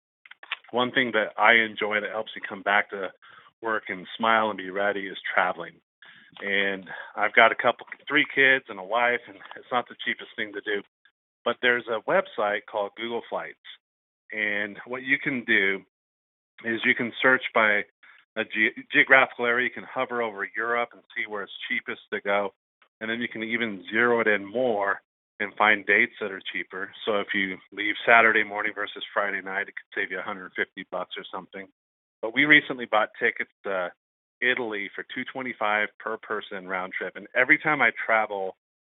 one 0.72 0.90
thing 0.90 1.12
that 1.12 1.32
I 1.38 1.54
enjoy 1.54 2.00
that 2.00 2.10
helps 2.10 2.32
me 2.34 2.42
come 2.48 2.62
back 2.62 2.90
to 2.90 3.12
work 3.62 3.84
and 3.88 4.06
smile 4.16 4.50
and 4.50 4.58
be 4.58 4.70
ready 4.70 5.06
is 5.06 5.18
traveling. 5.32 5.74
And 6.40 6.86
I've 7.14 7.34
got 7.34 7.52
a 7.52 7.54
couple, 7.54 7.86
three 8.08 8.26
kids 8.34 8.64
and 8.68 8.78
a 8.78 8.84
wife, 8.84 9.20
and 9.28 9.36
it's 9.56 9.70
not 9.70 9.88
the 9.88 9.94
cheapest 10.04 10.30
thing 10.36 10.52
to 10.54 10.60
do. 10.60 10.82
But 11.44 11.56
there's 11.62 11.86
a 11.88 12.02
website 12.10 12.62
called 12.70 12.90
Google 12.96 13.22
Flights. 13.30 13.56
And 14.32 14.76
what 14.86 15.02
you 15.02 15.18
can 15.22 15.44
do 15.44 15.82
is 16.64 16.80
you 16.84 16.94
can 16.94 17.12
search 17.20 17.42
by 17.54 17.82
a 18.36 18.44
ge- 18.44 18.76
geographical 18.92 19.46
area. 19.46 19.64
You 19.64 19.70
can 19.70 19.84
hover 19.92 20.22
over 20.22 20.46
Europe 20.56 20.90
and 20.92 21.02
see 21.16 21.28
where 21.28 21.42
it's 21.42 21.52
cheapest 21.68 22.02
to 22.12 22.20
go 22.20 22.52
and 23.00 23.10
then 23.10 23.20
you 23.20 23.28
can 23.28 23.42
even 23.42 23.84
zero 23.90 24.20
it 24.20 24.26
in 24.26 24.44
more 24.44 25.00
and 25.38 25.52
find 25.54 25.84
dates 25.84 26.12
that 26.20 26.32
are 26.32 26.40
cheaper. 26.52 26.90
So 27.04 27.16
if 27.16 27.28
you 27.34 27.56
leave 27.72 27.94
Saturday 28.06 28.42
morning 28.42 28.72
versus 28.74 29.04
Friday 29.12 29.42
night, 29.42 29.68
it 29.68 29.74
could 29.76 29.94
save 29.94 30.10
you 30.10 30.16
150 30.16 30.86
bucks 30.90 31.14
or 31.18 31.24
something. 31.30 31.66
But 32.22 32.34
we 32.34 32.46
recently 32.46 32.86
bought 32.86 33.10
tickets 33.20 33.50
to 33.64 33.90
Italy 34.40 34.90
for 34.94 35.02
225 35.02 35.88
per 35.98 36.16
person 36.18 36.66
round 36.66 36.94
trip, 36.94 37.16
and 37.16 37.26
every 37.34 37.58
time 37.58 37.82
I 37.82 37.90
travel, 38.06 38.56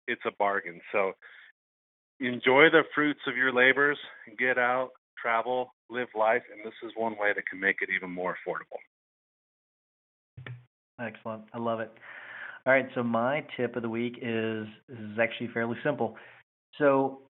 it's 0.07 0.23
a 0.27 0.31
bargain. 0.39 0.81
So 0.93 1.13
enjoy 2.21 2.69
the 2.71 2.83
fruits 2.95 3.21
of 3.27 3.37
your 3.37 3.53
labors, 3.53 3.99
and 4.27 4.37
get 4.37 4.59
out, 4.59 4.91
travel, 5.27 5.75
live 5.91 6.07
life, 6.17 6.43
and 6.55 6.65
this 6.65 6.75
is 6.85 6.93
one 6.97 7.13
way 7.19 7.33
that 7.35 7.47
can 7.51 7.59
make 7.59 7.77
it 7.81 7.89
even 7.95 8.11
more 8.11 8.37
affordable. 8.37 8.79
Excellent. 11.01 11.43
I 11.53 11.59
love 11.59 11.81
it. 11.81 11.91
All 12.65 12.73
right, 12.73 12.87
so 12.95 13.03
my 13.03 13.45
tip 13.57 13.75
of 13.75 13.83
the 13.83 13.89
week 13.89 14.19
is 14.23 14.67
is 14.89 15.19
actually 15.21 15.49
fairly 15.53 15.77
simple. 15.85 16.17
So 16.79 17.23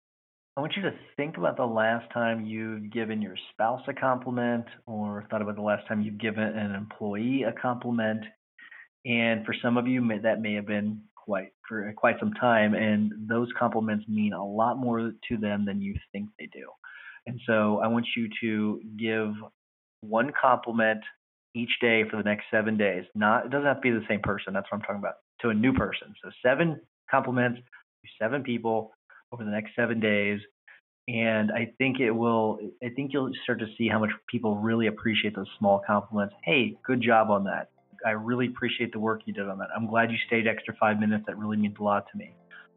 I 0.57 0.61
want 0.61 0.75
you 0.77 0.83
to 0.83 0.93
think 1.17 1.39
about 1.39 1.57
the 1.57 1.65
last 1.65 2.13
time 2.13 2.45
you've 2.45 2.91
given 2.93 3.23
your 3.23 3.35
spouse 3.53 3.83
a 3.89 3.95
compliment 3.95 4.67
or 4.87 5.27
thought 5.31 5.41
about 5.41 5.57
the 5.57 5.63
last 5.63 5.89
time 5.89 6.03
you've 6.03 6.19
given 6.19 6.43
an 6.43 6.75
employee 6.75 7.45
a 7.45 7.53
compliment. 7.53 8.25
And 9.07 9.47
for 9.47 9.55
some 9.63 9.79
of 9.79 9.87
you, 9.87 10.07
that 10.23 10.43
may 10.43 10.55
have 10.55 10.67
been 10.67 11.01
quite 11.15 11.53
for 11.67 11.93
quite 11.97 12.17
some 12.21 12.35
time, 12.35 12.75
and 12.75 13.13
those 13.27 13.49
compliments 13.59 14.05
mean 14.07 14.35
a 14.35 14.47
lot 14.47 14.77
more 14.77 15.13
to 15.29 15.37
them 15.39 15.65
than 15.65 15.81
you 15.81 15.95
think 16.13 16.29
they 16.39 16.47
do. 16.53 16.69
And 17.27 17.41
so 17.47 17.81
I 17.83 17.89
want 17.89 18.07
you 18.17 18.29
to 18.41 18.81
give 18.99 19.35
one 20.01 20.33
compliment 20.41 21.01
each 21.55 21.71
day 21.81 22.05
for 22.09 22.17
the 22.17 22.23
next 22.23 22.45
seven 22.51 22.77
days. 22.77 23.05
Not 23.15 23.47
it 23.47 23.51
doesn't 23.51 23.67
have 23.67 23.77
to 23.77 23.81
be 23.83 23.91
the 23.91 24.05
same 24.09 24.21
person. 24.21 24.53
That's 24.53 24.67
what 24.71 24.79
I'm 24.79 24.83
talking 24.83 24.99
about 24.99 25.17
to 25.41 25.49
a 25.49 25.55
new 25.55 25.73
person. 25.73 26.15
So 26.23 26.31
seven 26.45 26.81
compliments 27.11 27.59
to 27.61 28.11
seven 28.23 28.43
people 28.43 28.93
over 29.33 29.45
the 29.45 29.51
next 29.51 29.71
seven 29.75 30.01
days. 30.01 30.41
And 31.09 31.53
I 31.53 31.73
think 31.79 32.01
it 32.01 32.11
will, 32.11 32.59
I 32.83 32.89
think 32.89 33.13
you'll 33.13 33.31
start 33.45 33.61
to 33.61 33.67
see 33.79 33.89
how 33.89 34.01
much 34.01 34.11
people 34.29 34.57
really 34.57 34.89
appreciate 34.89 35.37
those 35.37 35.47
small 35.59 35.81
compliments. 35.87 36.35
Hey, 36.43 36.77
good 36.85 37.01
job 37.01 37.31
on 37.31 37.45
that. 37.45 37.71
I 38.05 38.11
really 38.11 38.49
appreciate 38.49 38.93
the 38.93 38.99
work 38.99 39.23
you 39.25 39.33
did 39.33 39.49
on 39.49 39.59
that. 39.59 39.69
I'm 39.75 39.87
glad 39.87 40.11
you 40.11 40.17
stayed 40.27 40.47
extra 40.47 40.75
five 40.79 40.99
minutes. 40.99 41.25
That 41.27 41.39
really 41.39 41.57
means 41.57 41.77
a 41.79 41.83
lot 41.83 42.07
to 42.13 42.19
me. 42.19 42.35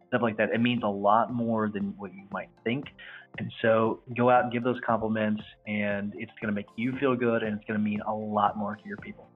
Stuff 0.09 0.21
like 0.21 0.37
that. 0.37 0.49
It 0.53 0.59
means 0.59 0.83
a 0.83 0.87
lot 0.87 1.33
more 1.33 1.69
than 1.69 1.93
what 1.97 2.13
you 2.13 2.23
might 2.31 2.49
think. 2.63 2.85
And 3.37 3.51
so 3.61 4.01
go 4.17 4.29
out 4.29 4.43
and 4.43 4.51
give 4.51 4.63
those 4.63 4.79
compliments, 4.85 5.41
and 5.67 6.13
it's 6.15 6.31
going 6.41 6.47
to 6.47 6.51
make 6.51 6.65
you 6.75 6.93
feel 6.99 7.15
good, 7.15 7.43
and 7.43 7.55
it's 7.55 7.65
going 7.65 7.79
to 7.79 7.83
mean 7.83 8.01
a 8.01 8.13
lot 8.13 8.57
more 8.57 8.75
to 8.75 8.81
your 8.85 8.97
people. 8.97 9.29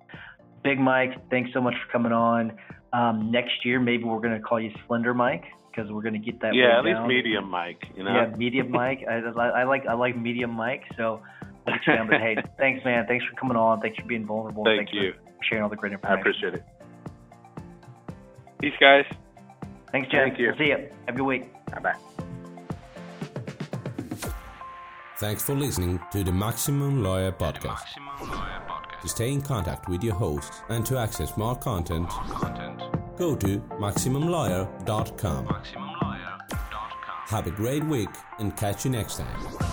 Big 0.64 0.80
Mike, 0.80 1.12
thanks 1.30 1.52
so 1.54 1.62
much 1.62 1.74
for 1.74 1.92
coming 1.92 2.12
on. 2.12 2.54
Um, 2.92 3.32
next 3.32 3.66
year, 3.66 3.80
maybe 3.80 4.04
we're 4.04 4.20
going 4.20 4.34
to 4.34 4.40
call 4.40 4.60
you 4.60 4.72
Slender 4.88 5.14
Mike 5.14 5.44
because 5.72 5.92
we're 5.92 6.02
going 6.02 6.14
to 6.14 6.20
get 6.20 6.40
that. 6.42 6.54
Yeah, 6.54 6.80
at 6.80 6.86
least 6.86 7.02
medium 7.08 7.50
Mike. 7.50 7.82
You 7.96 8.04
know. 8.04 8.14
Yeah, 8.14 8.36
medium 8.36 8.72
Mike. 8.72 9.04
I, 9.10 9.16
I, 9.16 9.64
like 9.64 9.86
I 9.88 9.94
like 9.94 10.18
medium 10.18 10.52
Mike. 10.52 10.84
So, 10.98 11.22
but 11.66 11.74
hey, 11.86 12.38
thanks, 12.58 12.84
man. 12.86 13.06
Thanks 13.08 13.26
for 13.26 13.36
coming 13.40 13.58
on. 13.58 13.82
Thanks 13.82 14.00
for 14.00 14.06
being 14.06 14.26
vulnerable. 14.26 14.64
Thank 14.64 14.80
thanks 14.80 14.94
you. 14.94 15.14
for 15.14 15.44
sharing 15.50 15.64
all 15.64 15.70
the 15.70 15.76
great 15.76 15.94
information. 15.94 16.18
I 16.18 16.22
appreciate 16.22 16.54
it. 16.54 16.64
Peace, 18.62 18.74
guys. 18.80 19.06
Thanks, 19.93 20.10
Jen. 20.10 20.27
Thank 20.27 20.39
you. 20.39 20.47
We'll 20.47 20.58
see 20.58 20.65
you. 20.65 20.89
Have 21.06 21.15
a 21.15 21.17
good 21.17 21.23
week. 21.23 21.53
Bye 21.67 21.79
bye. 21.79 21.95
Thanks 25.19 25.43
for 25.43 25.53
listening 25.53 25.99
to 26.12 26.23
the 26.23 26.32
Maximum 26.34 27.03
Lawyer 27.03 27.32
Podcast. 27.32 27.86
To 29.01 29.08
stay 29.08 29.32
in 29.32 29.41
contact 29.41 29.88
with 29.88 30.03
your 30.03 30.15
hosts 30.15 30.62
and 30.69 30.86
to 30.88 30.97
access 30.97 31.38
more 31.38 31.56
content, 31.56 32.10
go 33.17 33.36
to 33.36 33.60
MaximumLawyer.com. 33.79 35.63
Have 37.27 37.47
a 37.47 37.51
great 37.51 37.84
week 37.84 38.10
and 38.39 38.58
catch 38.58 38.86
you 38.86 38.91
next 38.91 39.17
time. 39.17 39.73